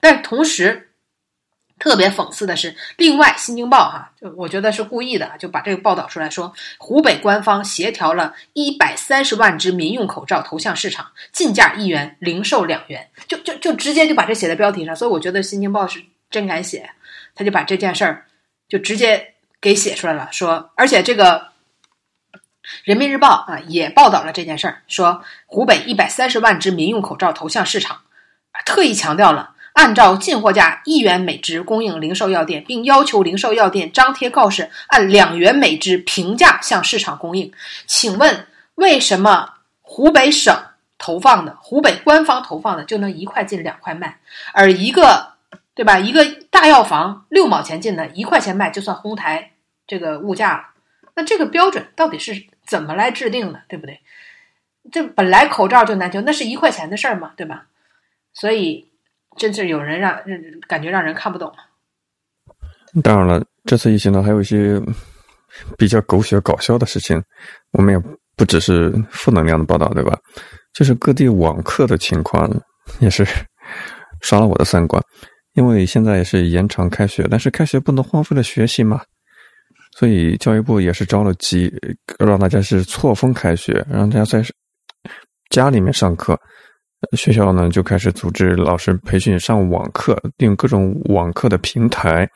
[0.00, 0.89] 但同时，
[1.80, 14.94] 特别讽刺的是，另外《新京报》哈，就我觉得是故意的，就把这个报道出来说，湖北官方协调了一百三十万只民用口罩投向市场，进价一元，零售两元，就就就直接就把这写在标题上。
[14.94, 16.90] 所以我觉得《新京报》是真敢写，
[17.34, 18.26] 他就把这件事儿
[18.68, 20.28] 就直接给写出来了。
[20.30, 21.40] 说，而且这个
[22.84, 28.02] 《人民日报》啊也报道了这件事儿，说湖北一百三十万只民用口罩投向市场，
[28.66, 29.54] 特意强调了。
[29.72, 37.52] 按照进货价一元每支供应零售药店，并要求零售药店张贴告示，按两元每支平价向市场供应。
[37.86, 40.54] 请问为什么湖北省
[40.98, 44.18] 投放的、湖北官方投放的就能一块进两块卖，
[44.52, 45.34] 而一个
[45.74, 45.98] 对吧？
[45.98, 49.52] 一个大药房六毛钱进的，一块钱卖就算哄抬
[49.86, 50.64] 这个物价了？
[51.14, 53.62] 那这个标准到底是怎么来制定的？
[53.68, 54.00] 对不对？
[54.92, 57.66] 这本来口罩就难求，那是一块钱的事儿嘛，对吧？
[58.34, 58.89] 所以。
[59.38, 60.18] 真是有人让
[60.68, 61.52] 感觉让人看不懂。
[63.02, 64.80] 当然了，这次疫情呢，还有一些
[65.78, 67.22] 比较狗血搞笑的事情。
[67.72, 70.18] 我们也不只是负能量的报道，对吧？
[70.74, 72.50] 就是各地网课的情况
[72.98, 73.24] 也是
[74.22, 75.02] 刷了我的三观。
[75.54, 79.02] 因为现在也是延长开学，但是开学不能荒废了学习嘛，
[79.96, 81.72] 所以教育部也是着了急，
[82.18, 84.44] 让大家是错峰开学，让大家在
[85.50, 86.38] 家里面上课。
[87.16, 92.28] 学校呢就开始组织老师培训上网课，用各种网课的平台、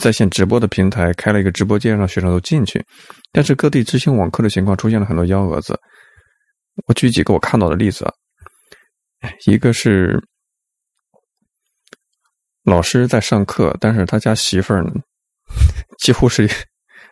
[0.00, 2.84] 在线直播的平台开了一个直播间，让学生都进去。
[3.32, 5.78] 但是各地执行网课的情况出现了很多幺蛾子。
[6.86, 8.12] 我举几个我看到的例子啊，
[9.46, 10.20] 一个是
[12.64, 14.92] 老师在上课，但是他家媳妇儿呢
[15.98, 16.48] 几乎是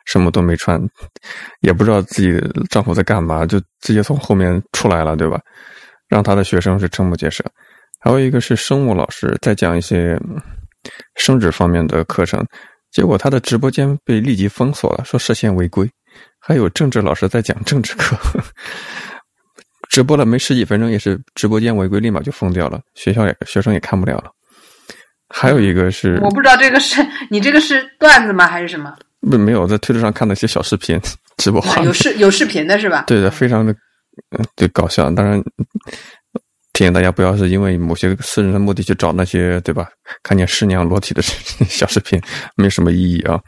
[0.06, 0.80] 什么都没穿，
[1.60, 2.40] 也不知道自己
[2.70, 5.40] 丈夫在干嘛，就直接从后面出来了，对吧？
[6.08, 7.44] 让他的学生是瞠目结舌，
[8.00, 10.18] 还有一个是生物老师在讲一些
[11.16, 12.44] 生殖方面的课程，
[12.90, 15.88] 结果他的直播间被立即封锁了，说涉嫌违规。
[16.40, 18.16] 还有政治老师在讲政治课，
[19.90, 24.30] 直播了没十几分钟，也是直播间违规，立马就封掉了，学校也学生也看不了了。
[25.28, 28.96] 还有一个是我不知道这个是你这个是段子吗还是什么？
[29.20, 30.98] 不没有在推特上看到一些小视频
[31.36, 33.04] 直播，有视有视频的是吧？
[33.06, 33.74] 对的，非常的。
[34.30, 35.10] 嗯，对，搞笑。
[35.10, 35.42] 当然，
[36.72, 39.88] 提醒大家不要是因为某些私人的目的去找那些，对吧？
[40.22, 41.22] 看见师娘裸体的
[41.68, 42.20] 小视频，
[42.56, 43.40] 没什么意义啊。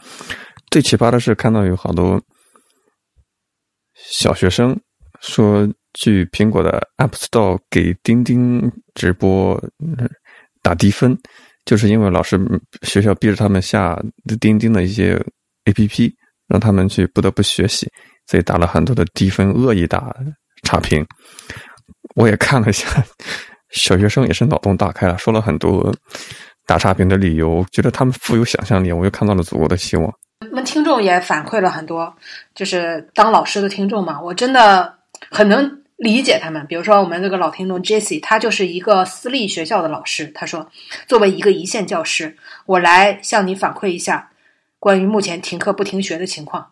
[0.71, 2.21] 最奇葩的是，看到有好多
[3.95, 4.79] 小学生
[5.21, 9.61] 说，去苹果的 App Store 给钉钉直播
[10.63, 11.17] 打低分，
[11.65, 12.39] 就是因为老师
[12.83, 14.01] 学校逼着他们下
[14.41, 15.21] 钉钉的一些
[15.65, 16.13] APP，
[16.49, 17.89] 让他们去不得不学习，
[18.27, 20.15] 所以打了很多的低分，恶意打。
[20.63, 21.07] 差评，
[22.15, 22.89] 我也看了一下，
[23.71, 25.95] 小学生也是脑洞大开了，说了很多
[26.67, 30.13] 打差评的理由，觉得他们富有想象力，我又看到了祖国的希望。
[30.51, 32.15] 我们听众也反馈了很多，
[32.55, 34.95] 就是当老师的听众嘛，我真的
[35.31, 36.67] 很能理解他们。
[36.67, 40.67] 比如说我们这个老听众 Jesse，他就是一个私立学校的老师，他说，
[41.07, 42.37] 作为一个一线教师，
[42.67, 44.31] 我来向你反馈一下
[44.79, 46.71] 关于目前停课不停学的情况。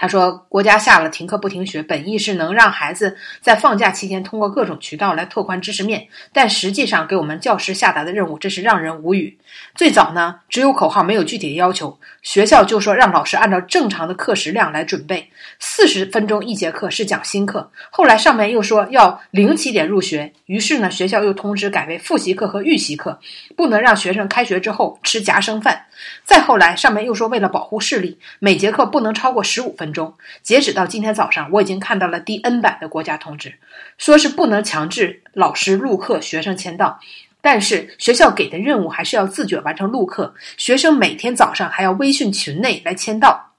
[0.00, 9.36] 他说：“国家下了停课不停学，本意是能让孩子在放假期间通过各种渠道来拓宽知识面，但实际上给我们教师下达的任务真是让人无语。
[9.74, 15.28] 最早呢，只有口号，没有具体的要求，学校就说让老师按照正常的课时量来准备，
[15.58, 17.70] 四十分钟一节课是讲新课。
[17.90, 23.20] 后来上面又说要零起点入学，于是呢，学校又通知改为复习课和预习课，
[23.54, 25.84] 不能让学生开学之后吃夹生饭。
[26.24, 30.14] 再后来，上面又说为了保护视力，每节课不能超过十五分。”钟。
[30.42, 33.54] 截止到今天早上，我已经看到了第 N 版的国家通知，
[33.98, 37.00] 说是不能强制老师录课，学生签到。
[37.42, 43.54] 但是学校给的任务还是要自觉完成录课，学生每天早上还要微信群内来签到。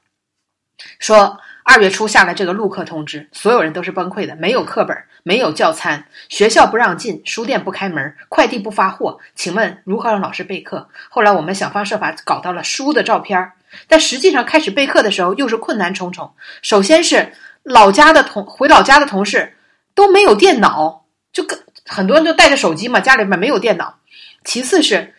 [1.00, 1.40] 说
[1.72, 10.90] 二月初下了这个录课通知，所有人都是崩溃的，没有课本，没有教餐，学校不让进，书店不开门，快递不发货，请问如何让老师备课？
[11.08, 13.54] 后来我们想方设法搞到了书的照片，
[13.88, 16.34] 但实际上开始备课的时候又是困难重重。
[16.62, 17.32] 首先是
[17.64, 19.56] 老家的同回老家的同事
[19.96, 21.58] 都没有电脑，就跟。
[21.86, 24.00] 很多人就带着手机嘛，家里面没有电脑。
[24.44, 25.14] 其次是，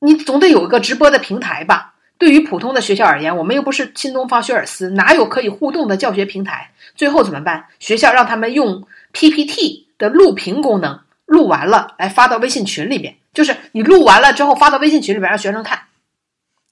[0.00, 1.91] 你总得有一个直播的平台吧？
[2.22, 6.70] 对于普通的学校而言，我们又不是新东方、学而思，哪有可以互动的教学平台？
[6.94, 7.64] 最后怎么办？
[7.80, 13.16] 学校让他们用 PPT 的录屏功能，录完了来发到微信群里边。
[13.34, 15.80] 就是你录完了之后发到微信群里边让学生看。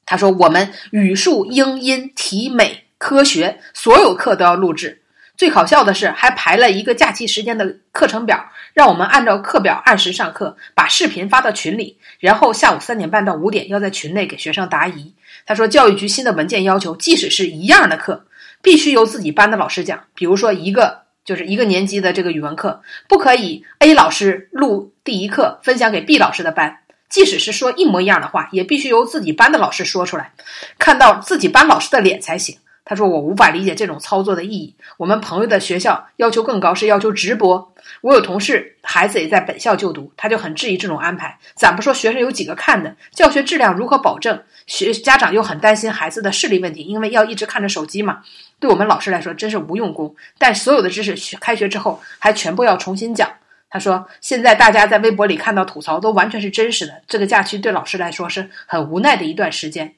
[0.06, 4.99] 他说：“我们语数英音体美科学所有课都要录制。
[5.40, 15.14] 最搞笑的是，还排了一个假期时间的课程表。”让我们按照课表按时上课，把视频发到群里，然后下午三点半到五点要在群内给学生答疑。
[15.46, 18.26] 他说，教育局新的文件要求，即使是一样的课，
[18.60, 20.04] 必须由自己班的老师讲。
[20.14, 30.34] 比如说，一个就是一个年级的这个语文课，不可以 A 老师录第一课分享给 B 老师的班，即使是说一模一样的话，也必须由自己班的老师说出来，
[30.78, 32.58] 看到自己班老师的脸才行。
[32.84, 34.74] 他说：“我无法理解这种操作的意义。
[34.96, 37.72] 我们朋友的学校要求更高，是要求直播。
[38.00, 41.38] 我有同事孩子也在本校就读，他就很质疑这种安排。
[41.54, 44.42] 咱不说学生有几个看的，教学质量如何保证？
[44.66, 48.22] 学家长又很担心孩子的视力问题，因为要一直看着手机嘛。
[48.58, 50.14] 对我们老师来说，真是无用功。
[50.38, 53.30] 但所有的知识开学之后还全部要重新讲。”
[53.72, 57.02] 他说：“现在大家在微博里看到吐槽都完全是真实的。
[57.06, 59.94] 这个假期对老师来说是很无奈的一段时间。”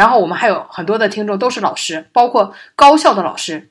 [0.00, 3.68] 然后我们还有很多的听众都是老师，包括高校的老师，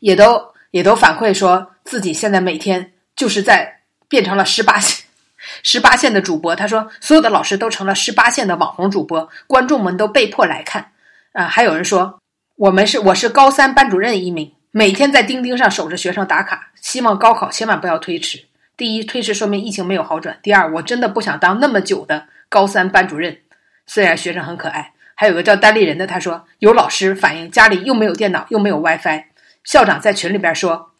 [0.00, 5.06] 也都也都反馈说自己现在每天就是在变成了十八线
[5.62, 6.56] 十八线的主播。
[6.56, 10.90] 他说，所有的老师都成了十八线的网红主播，观众们都被迫来看。
[11.30, 12.18] 啊，还有人说，
[12.56, 18.44] 我们是我是高三班主任一名，每天在钉钉上守着学生打卡，希望高考千万不要推迟。
[18.76, 23.38] 第一，推迟说明疫情没有好转；第二，我真的不想当那么久的高三班主任，
[23.86, 24.90] 虽然学生很可爱。
[25.14, 29.24] 还有个叫单立人的，他说有老师反映家里又没有电脑又没有 WiFi，
[29.62, 30.90] 校长在群里边说，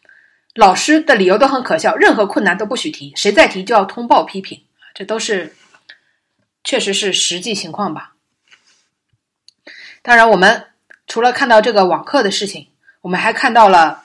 [0.54, 4.62] 老师的理由都很可笑，任何困难都不许提，谁再提就要通报批评，
[4.94, 5.56] 这都是
[6.62, 8.12] 确实是实际情况吧。
[10.00, 10.66] 当然，我们
[11.08, 12.68] 除了看到这个网课的事情，
[13.00, 14.04] 我们还看到了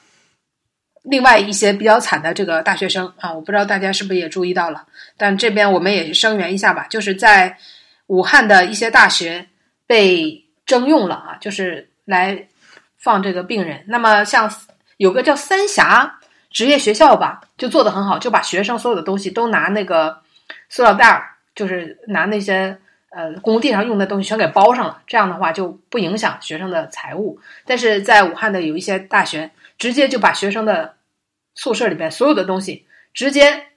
[1.04, 4.88] 另外一些比较惨的这个大学生啊，我不知道大家是不是也注意到了，
[5.18, 7.60] 但这边我们也声援一下吧，就是在
[8.08, 9.49] 武汉的一些大学。
[9.90, 12.48] 被征用了啊，就是来
[12.96, 13.84] 放这个病人。
[13.88, 14.48] 那么像
[14.98, 16.20] 有个叫三峡
[16.52, 20.22] 职业学校吧，就做的很好，就把学生所有的东西都拿那个
[20.70, 22.78] 塑料袋儿，就是拿那些
[23.10, 25.02] 呃工地上用的东西全给包上了。
[25.08, 27.40] 这样的话就不影响学生的财物。
[27.66, 30.98] 但是在武汉的有一些大学，直接就把学生的
[31.56, 33.70] 宿舍里边所有的东西直接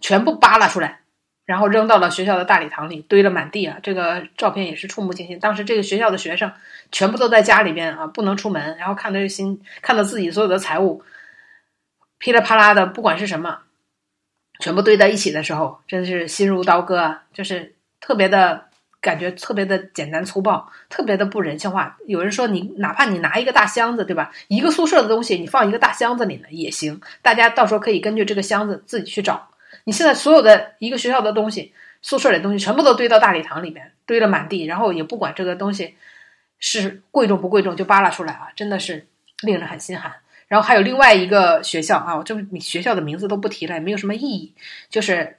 [0.00, 0.99] 全部扒拉出来。
[1.46, 3.78] 然后扔到了学校的大礼堂里，堆了满地啊！
[3.82, 5.40] 这个照片也是触目惊心。
[5.40, 6.52] 当时这个学校的学生
[6.92, 8.76] 全部都在家里边啊，不能出门。
[8.78, 11.02] 然后看到心，看到自己所有的财物
[12.18, 13.58] 噼里啪啦的，不管是什么，
[14.60, 17.24] 全部堆在一起的时候，真的是心如刀割啊！
[17.32, 18.66] 就是特别的
[19.00, 21.96] 感觉，特别的简单粗暴，特别的不人性化。
[22.06, 24.30] 有人说，你哪怕你拿一个大箱子，对吧？
[24.46, 27.00] 一个宿舍的东西，你放一个大箱子里呢也行。
[27.22, 29.48] 大家到时候可以根据这个箱子自己去找。
[29.84, 35.96] 你现在所有的一个学校的东西，宿舍里的东西全部都堆到大礼堂里面，堆了满地，然后也不管这个东西
[36.58, 39.06] 是贵重不贵重，就扒拉出来啊，真的是
[39.42, 40.12] 令人很心寒。
[40.48, 44.54] 然后还有另外一个学校啊，我这学校的名字都不提了，也没有什么意义，
[44.88, 45.38] 就是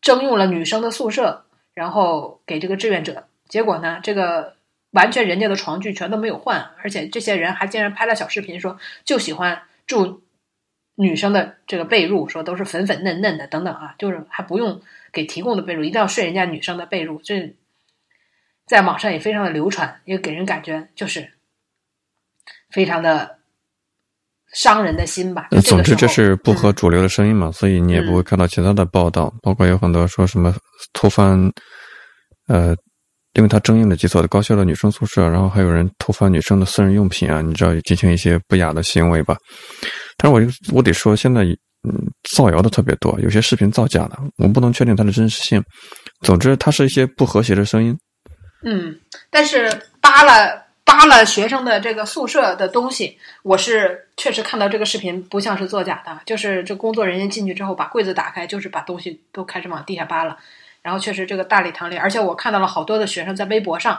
[0.00, 1.44] 征用了女生的宿舍，
[1.74, 4.54] 然后给这个志愿者，结果呢，这个
[4.90, 10.22] 完全人家的床具全都没有换，而且这些人还竟然拍了小视频说就喜欢住。
[11.00, 17.18] 女生的这个被褥说都是粉粉嫩嫩的，等等啊，就是还不用给提供的被褥，一定要睡人家女生的被褥。
[17.24, 17.56] 这
[18.66, 21.32] 在网上也非常的流传，也给人感觉就是
[22.70, 23.38] 非常的
[24.52, 25.48] 伤人的心吧。
[25.64, 30.54] 总之，这是不合主流的声音嘛，所以你也不会看到其他的报道，包括有很多说什么
[30.92, 31.50] 偷翻，
[32.46, 32.76] 呃，
[33.32, 39.36] 因为他征用了几所的高校的女生宿舍，然后还有人偷翻女生的私人用品啊，你知道进行一些不雅的行为吧。
[40.22, 41.42] 但是我我得说，现在
[41.82, 41.94] 嗯，
[42.36, 45.62] 造谣的特别多，有些视频造假的，我们不能确定它的真实性。
[46.20, 47.98] 总之，它是一些不和谐的声音。
[48.62, 49.70] 嗯，但是
[50.02, 60.36] 扒了扒了学生的这个宿舍的东西，我是确实看到这个视频不像是作假的，就是这工作人员进去之后把柜子打开，就是把东西都开始往地下扒了，
[60.82, 63.98] 然后确实这个大礼堂里，而且我看到了好多的学生在微博上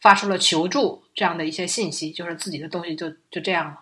[0.00, 3.76] 发出了求助这样的一些信息，就是自己的东西就就这样了，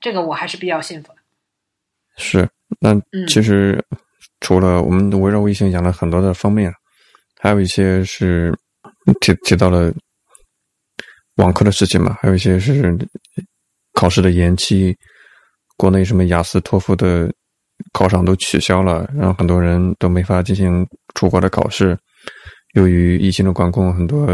[0.00, 1.18] 这个我还是比较信服的。
[2.16, 2.48] 是，
[2.80, 2.94] 那
[3.28, 3.84] 其实
[4.40, 6.72] 除了我们围绕疫情讲了很多的方面，
[7.38, 8.52] 还有一些是
[9.20, 9.92] 提提到了。
[11.36, 12.94] 网课的事情嘛，还有一些是
[13.94, 14.94] 考试的延期，
[15.74, 17.32] 国内什么雅思、托福的
[17.94, 21.96] 考场都取消了，让很多人都没法进行出国的考试。
[22.74, 24.26] 由于疫情的管控，很多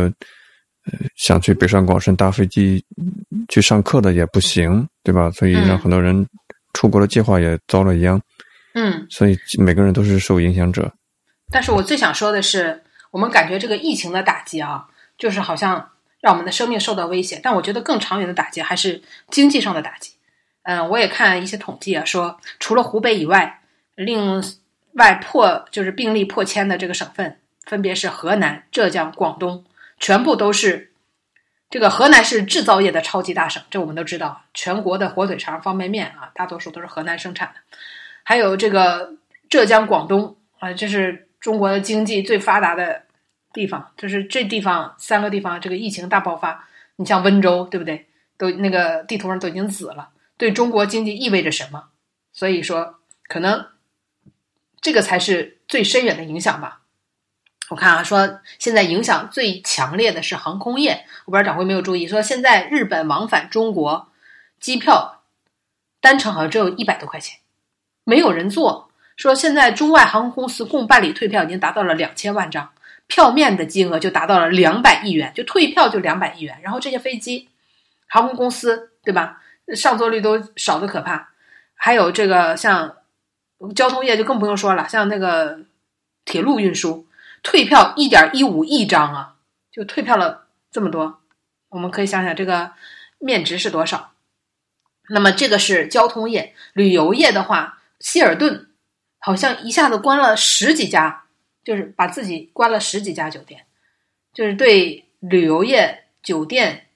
[0.86, 2.84] 呃想去北上广深搭飞机
[3.48, 5.30] 去上课的也不行，对吧？
[5.30, 6.26] 所以让很多人
[6.72, 8.20] 出国的计划也遭了殃。
[8.74, 10.92] 嗯，所以每个人都是受影响者。
[11.50, 14.86] 但是我最想说的是，我们感觉这个疫情的打击啊，
[15.18, 15.90] 就是好像。
[16.18, 19.00] 让我们的生命受到威胁，但我觉得更长远的打击还是
[19.30, 20.12] 经济上的打击。
[20.64, 23.60] 嗯，我也看一些统计啊，说除了湖北以外，
[23.94, 24.42] 另
[24.94, 29.64] 外破就是病例破千的这个省份，分别是河南、浙江、广东，
[29.98, 30.93] 全部都是
[31.70, 37.60] 这个河南是制造业的超级大省，这我们都知道，全国的火腿肠、方便面啊，大多数都是河南生产的。
[38.23, 39.14] 还有这个
[39.48, 43.02] 浙江、广东啊，这是中国的经济最发达的。
[43.52, 46.68] 地方就是这地方三个地方，这个疫情大爆发。
[46.97, 48.06] 你像温州，对不对？
[48.36, 51.85] 都那个地图上都已经紫了，对中国经济意味着什么？
[52.35, 52.97] 所以说，
[53.28, 53.64] 可能
[54.82, 56.82] 这个才是最深远的影响吧。
[57.68, 61.05] 我看啊，说现在影响最强烈的是航空业。
[61.24, 64.09] 我不知道掌柜没有注意，说现在日本往返中国
[64.60, 65.22] 机票
[66.01, 67.38] 单程好像只有一百多块钱，
[68.05, 68.90] 没有人坐。
[69.16, 72.70] 说现在中外航空公司共办理退票已经达到了两千万张。
[73.09, 76.59] 票面的金额就达到了两百亿元，就退票就两百亿元。
[76.60, 77.48] 然后这些飞机、
[78.09, 79.40] 航空公司，对吧？
[79.76, 81.28] 上座率都少的可怕。
[81.76, 82.97] 还有这个像
[83.76, 85.60] 交通业就更不用说了，像那个
[86.24, 87.05] 铁路运输，
[87.47, 89.36] 退票一点一五亿张啊，
[89.70, 91.20] 就退票了这么多。
[91.68, 92.73] 我们可以想想这个
[93.18, 94.10] 面值是多少。
[95.09, 98.70] 那么这个是交通业，旅游业的话，希尔顿
[99.20, 101.23] 好像一下子关了十几家。
[101.62, 103.66] 就是把自己关了十几家酒店，
[104.32, 106.86] 就是对旅游业、酒店、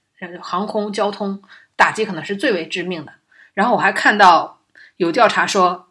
[0.40, 1.42] 航空交通
[1.74, 3.12] 打击可能是最为致命的。
[3.52, 4.60] 然后我还看到
[4.96, 5.88] 有调查说，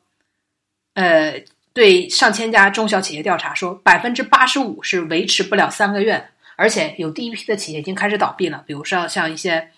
[0.94, 1.44] 呃，
[1.80, 8.62] 对上千家中小企业调查说，百分之八十五是维持不了三个月，而且有第一批的企业已经开始倒闭了。
[8.68, 9.72] 比如说像一些，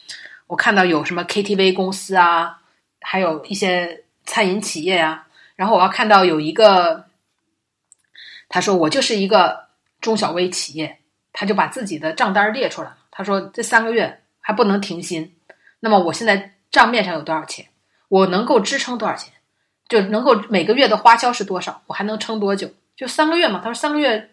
[0.48, 2.58] 我看到有什么 KTV 公司啊，
[3.02, 5.28] 还有一些餐饮企业啊。
[5.56, 7.06] 然后我要看到有一个。
[8.54, 9.68] 他说：“我就是一个
[10.02, 10.98] 中小微企业，
[11.32, 12.98] 他就把自己的账单列出来了。
[13.12, 15.34] 他说这三个月还不能停薪，
[15.80, 17.68] 那么我现在账面上有多少钱？
[18.10, 19.32] 我能够支撑多少钱？
[19.92, 21.82] 就能够每个月的花销是多少？
[21.88, 22.72] 我还能撑多久？
[22.96, 23.60] 就三个月嘛。
[23.62, 24.32] 他说三个月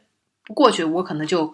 [0.55, 1.53] 过去，我可能就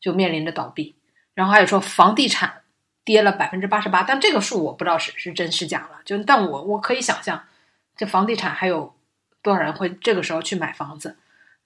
[0.00, 0.94] 就面临着倒闭。
[1.34, 2.62] 然后还有说房地产
[3.02, 5.98] 跌了百分之八十八，但这个数我不知道是是真是假了。
[6.04, 7.42] 就但我我可以想象，
[7.96, 8.94] 这房地产还有
[9.42, 11.16] 多少人会这个时候去买房子？”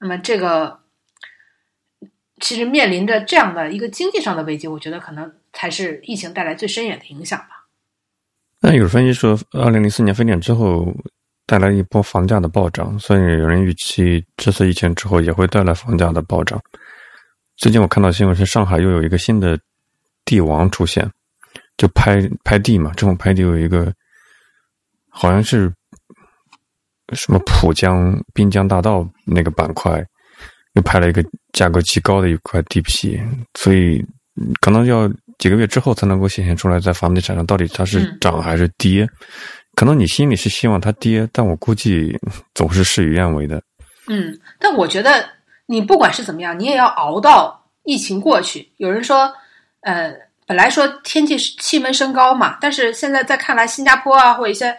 [0.01, 0.81] 那么，这个
[2.41, 7.67] 其实面临着这样的一个经济上的危机，我觉得可能才是疫情带来最深远的影响吧。
[8.61, 10.95] 那有分析说，二零零四年非典之后
[11.47, 16.61] 带来一波房价的暴涨，所以有人预期这次疫情之后也会带来房价的暴涨。
[17.57, 19.59] 最近我看到新闻是上海又有一个新的
[20.25, 21.11] 地王出现，
[21.77, 23.93] 就拍拍地嘛，这种拍地有一个
[25.09, 25.73] 好像是。
[27.13, 30.03] 什么浦江滨江大道那个板块，
[30.73, 31.23] 又拍了一个
[31.53, 33.21] 价格极高的一块地皮，
[33.59, 34.03] 所以
[34.63, 35.07] 可能要
[35.39, 39.07] 几个月之后才能够显现出来，在房地产上到底它是涨还是跌。
[39.75, 42.19] 可能你心里是希望它跌，但我估计
[42.55, 43.63] 总是事与愿违的。
[44.09, 45.29] 嗯，但我觉得
[45.67, 48.73] 你不管是怎么样，你也要熬到疫情过去。
[48.77, 49.33] 有人说，
[49.81, 50.15] 呃，
[50.47, 54.77] 本来说天气气温升高嘛，但是现在再看来，新加坡啊，或者一些。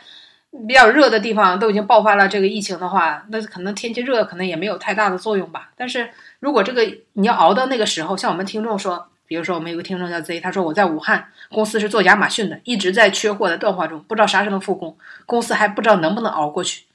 [0.70, 5.70] 比较热的地方都已经爆发了这个疫情的话，那可能天气热可能也没有太大的作用吧。
[5.76, 6.10] 但是
[6.40, 6.82] 如果这个
[7.12, 16.86] 你要熬到那个时候，像我们听众说，比如说我们有个听众叫 Z，他说我在武汉公司是做亚马逊的，一直在缺货的断化中，不知道啥时候能复工，公司还不知道能不能熬过去。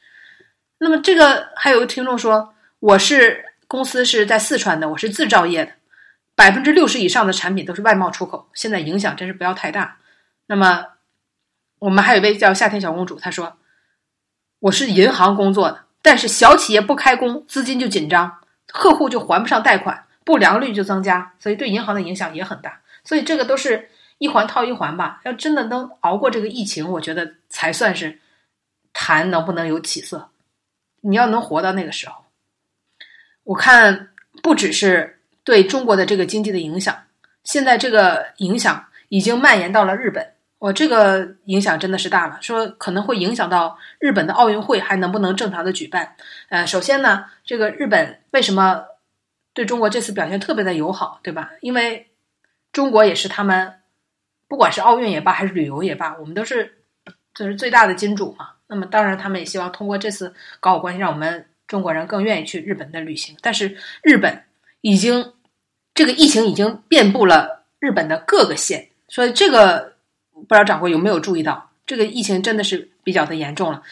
[0.79, 5.73] 那么这个还有个听众说，我是公司是在四川的，我是制造业的，
[6.35, 9.97] 百分之六十以上的产品都是外贸出口，现在影响真是不要太大。
[10.47, 10.87] 那么。
[11.81, 13.57] 我们还有一位叫夏天小公主，她说
[14.61, 18.37] ：“我是银行工作的，但是小企业不开工，资金就紧张，
[18.67, 22.81] 客户就还不上贷款，不良率就增加，所以对银行的影响也很大。
[23.05, 23.89] 所以这个都是
[24.19, 25.21] 一环套一环吧。
[25.25, 28.19] 要真的能熬过这个疫情，我觉得才算是
[28.93, 30.31] 谈能不能有起色。
[31.01, 32.25] 你要能活到那个时候，
[33.45, 34.11] 我看
[34.43, 37.05] 不只是对中国的这个经济的影响，
[37.43, 40.35] 现在这个影响已经蔓延到了日本。
[40.59, 46.17] 我这个影响真的是大了，说可能会影响到日本的奥运会还能不能正常的举办。
[46.51, 48.85] 呃，首先呢，这个日本为什么
[49.53, 51.51] 对中国这次表现特别的友好，对吧？
[51.61, 52.09] 因为
[52.73, 53.81] 中国也是他们，
[54.49, 56.83] 不管是奥运也罢，还是旅游也罢，我们都是
[57.35, 58.51] 就是最大的金主嘛。
[58.67, 63.37] 那么当然，他们也希望通过这次搞好关系，让我们中国人更愿意去日本的旅行。
[63.41, 64.45] 但是日本
[64.81, 65.33] 已经
[65.95, 69.91] 这个疫情已经遍布了日本的各个县，所以这个。
[70.49, 73.83] 不知道掌柜有没有注意到，这个疫情真的是比较的严重了。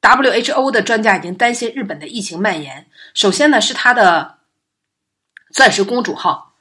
[0.00, 2.86] WHO 的专家已经担心日本的疫情蔓延。
[3.12, 4.35] 首先呢，是它的
[5.56, 6.52] 钻石公主号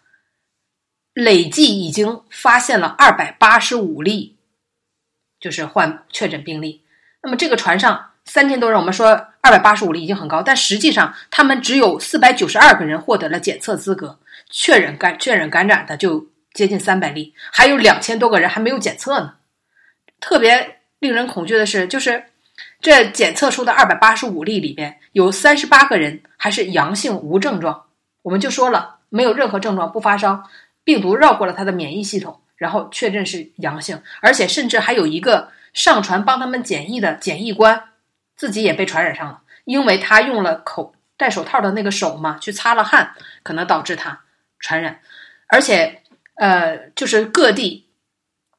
[1.13, 4.37] 累计已经发现了二百八十五例，
[5.37, 6.81] 就是患确诊病例。
[7.21, 9.09] 那么这个船上三千多人，我们说
[9.41, 14.17] 二百八十五例已经很高，但实际上他们只有四百九十二个人获得了检测资格，
[14.49, 16.27] 确认感确认感染的就。
[16.53, 19.33] 接近三百例，还有两千多个人还没有检测呢。
[20.21, 22.23] 特别令人恐惧的是，就是
[22.79, 27.84] 这检测出的二百八十五例里边，有三十八个人还是阳性无症状。
[28.25, 30.49] 我们就说了，没有任何症状，不发烧，
[30.83, 37.83] 病毒绕过了他的免疫系统，然后确认是阳性，而且甚至还有一个上传帮他们检疫的检疫官
[38.35, 44.21] 自己也被传染上了，因为他用了口戴手套的那个手嘛，去擦了汗，可能导致他
[44.59, 44.99] 传染，
[45.47, 46.01] 而且。
[46.37, 47.87] 呃，就是各地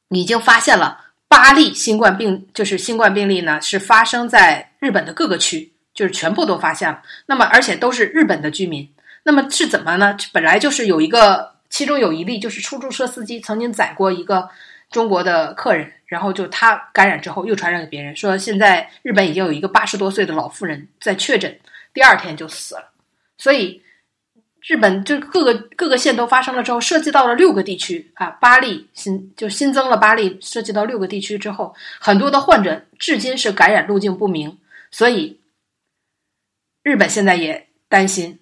[0.09, 7.03] 已经发现了八例新冠病，就是新冠病例呢，是发生在日本的各个区，就是全部都发现了。
[7.27, 8.91] 那么，而且都是日本的居民。
[9.27, 10.15] 那么是怎么呢？
[10.31, 14.49] 本来就是有一个，其中有一例就是出租车司机曾经载过一个
[14.89, 18.15] 中国的客人，然后就他感染之后又传染给别人。
[18.15, 21.59] 说现在日本已经有一个八十多岁的老妇人在确诊，
[21.93, 22.89] 第二天就死了。
[23.37, 23.83] 所以。
[24.65, 34.57] 日本就各个各个县都发生了之后，涉及到了六个地区啊，八例新就新增了八例，涉及到六个地区之后，很多的患者至今是感染路径不明，
[34.91, 35.39] 所以
[36.83, 38.39] 日本现在也担心，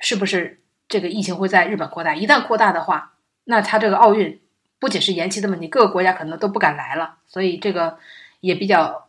[0.00, 2.14] 是不是这个疫情会在日本扩大？
[2.14, 3.14] 一旦扩大的话，
[3.44, 4.40] 那他这个奥运
[4.78, 7.98] 不仅是延期的问题，各个国家可能都不敢来了，所以这个
[8.40, 9.08] 也比较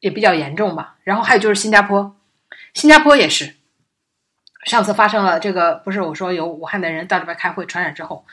[0.00, 0.96] 也比较严重吧。
[1.04, 2.16] 然后还有就是新加坡，
[2.74, 3.54] 新加坡也是。
[4.64, 8.26] 上次发生了这个，不是我说有武汉的人到这边开会传染之后，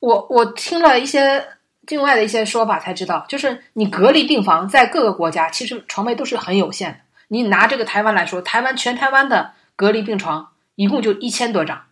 [0.00, 1.46] 我我听了一些
[1.86, 6.98] 境外的一些说法才知道，就是你隔离病房在各个国家其实床位都是很有限的。
[7.28, 10.51] 你拿这个台湾来说，台湾全台湾的隔离病床
[10.82, 11.84] 一共就一千多张，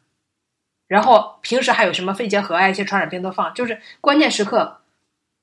[0.88, 4.78] 然后平时还有什么肺结核啊一些传染病都放，就是关键时刻。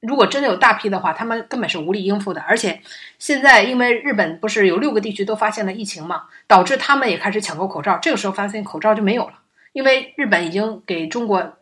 [0.01, 2.41] 如果真的有大批的话，他们根本是无力应付的。
[2.41, 2.81] 而且
[3.17, 7.97] 现在因为日本不是有六个地区都发现了疫情嘛，导致他们也开始抢购口罩。
[7.99, 9.39] 这个时候发现口罩就没有了，
[9.71, 11.57] 因为日本已经给中国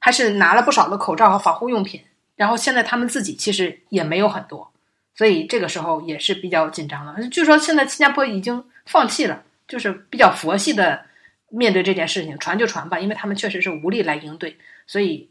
[0.00, 2.02] 还是拿了不少的口罩和防护用品。
[2.34, 4.72] 然后现在他们自己其实也没有很多，
[5.14, 7.28] 所以这个时候也是比较紧张的。
[7.28, 11.06] 据说现在新加坡已经放弃了，就是比较佛系的
[11.52, 14.56] 面对这件事情，传就传吧，因为他们确实是无力来应对。
[14.86, 15.30] 所以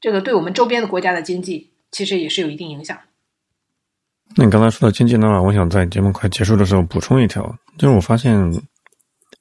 [0.00, 1.68] 这个对我们周边的国家的经济。
[1.92, 2.96] 其实也是有一定影响。
[4.36, 7.42] 那你刚才说到经济呢，我想在节目快结束的时候补充一条，
[7.78, 8.32] 就是我发现，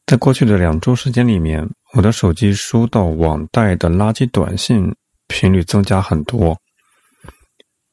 [0.08, 1.64] 在过去的两周时间里面，
[1.94, 4.92] 我的手机收到网贷的垃圾短信
[5.28, 6.58] 频率增加很多。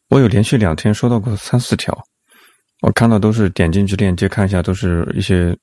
[0.09, 1.95] 我有连续两天收到过三四条，
[2.81, 5.55] 我看到都是点进去链接看一下，都是一些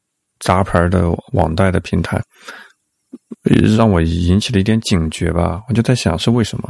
[0.44, 2.22] 杂牌的网贷的平台，
[3.78, 5.62] 让我引起了一点警觉吧。
[5.68, 6.70] 我就在想是为什么，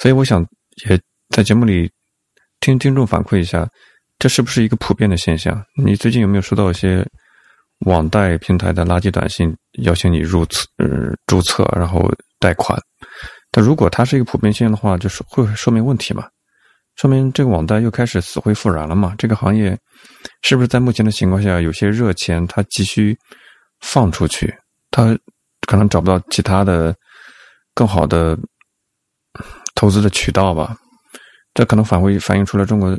[0.00, 0.44] 所以我想
[0.88, 0.98] 也。
[1.36, 1.90] 在节目里
[2.58, 3.68] 听听众反馈一下，
[4.18, 5.62] 这是不是一个普遍的现象？
[5.76, 7.06] 你最近有没有收到一些
[7.80, 12.10] 网贷平台的垃圾短信，邀请你入册、呃注册，然后
[12.40, 12.80] 贷款？
[13.50, 16.26] 但如果它是一个普遍现象的话，就是会说明问题嘛？
[16.98, 19.14] 说明这个网贷又开始死灰复燃了嘛？
[19.16, 19.78] 这个行业
[20.42, 23.16] 是不是在目前的情况下，有些热钱它急需
[23.80, 24.52] 放出去，
[24.90, 25.16] 它
[25.66, 26.94] 可能找不到其他的
[27.72, 28.36] 更好的
[29.76, 30.76] 投资的渠道吧？
[31.54, 32.90] 这可能反会反映出了中国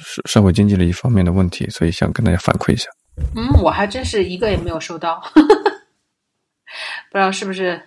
[0.00, 2.88] 社社会经济的一方面的问题，所以想跟大家反馈一下。
[3.36, 7.80] 嗯，我还真是一个也没有收到， 不知道是不是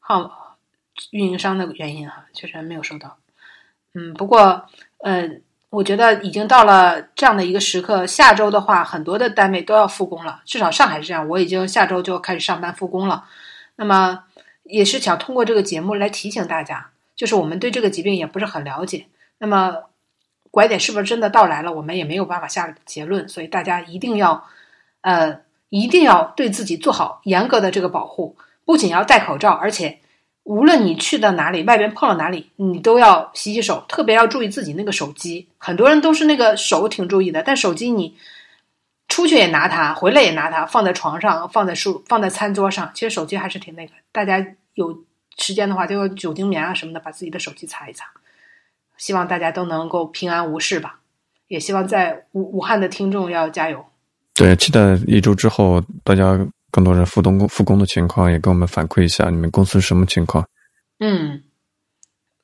[0.00, 0.58] 号
[1.12, 3.16] 运营商的原因哈，确实没有收到。
[3.94, 4.66] 嗯，不过
[5.02, 5.28] 呃，
[5.70, 13.24] 我觉得已经到了这样的一个时刻，下周的话，很多的单位都要复工了，至少上海是这样，我已经下周就开始上班复工了。
[13.76, 14.24] 那么
[14.64, 16.88] 也是想通过这个节目来提醒大家。
[17.14, 19.06] 就是我们对这个疾病也不是很了解。
[19.38, 19.76] 那么
[20.50, 23.28] 拐点是不是真的到来了，我们也没有办法下结论。
[23.28, 24.44] 所以大家一定要，
[25.02, 30.00] 呃，一定要对自己做好严格的这个保护，不仅要戴口罩，而且
[30.44, 35.48] 无论你去到哪里，外边碰到哪里，你都要洗洗手，特别要注意自己那个手机。
[35.58, 38.16] 很多人都是那个手挺注意的，但手机你。
[39.08, 42.90] 出去也拿它，回来也拿它，放在床上，放在书，放在餐桌上。
[42.94, 44.42] 其实手机还是挺那个，大家
[44.72, 45.04] 有
[45.36, 48.06] 时间的话，就用酒精棉啊什么的，把自己的手机擦一擦。
[48.96, 51.00] 希望大家都能够平安无事吧。
[51.48, 53.84] 也希望在武武汉的听众要加油。
[54.32, 56.38] 对，期待一周之后大家
[56.72, 60.44] 更多人复工复工的情况，也跟我们反馈一下你们公司什么情况。
[60.98, 61.44] 嗯，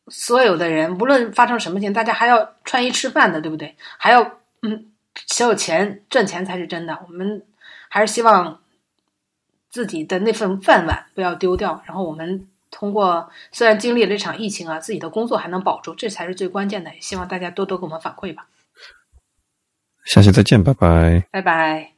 [0.07, 3.75] 所有的人无论发生什么情，大家还要穿衣吃饭的，对不对？
[3.99, 4.93] 还要嗯。
[5.27, 7.43] 只有钱挣钱才是真的，我们
[7.89, 8.61] 还是希望
[9.69, 11.83] 自己的那份饭碗不要丢掉。
[11.87, 16.95] 然后我们通过虽然经历了这场疫情啊，自己的工作还能保住，这才是最关键的。
[16.95, 18.47] 也希望大家多多给我们反馈吧。
[20.05, 21.98] 下期再见，拜拜，拜拜。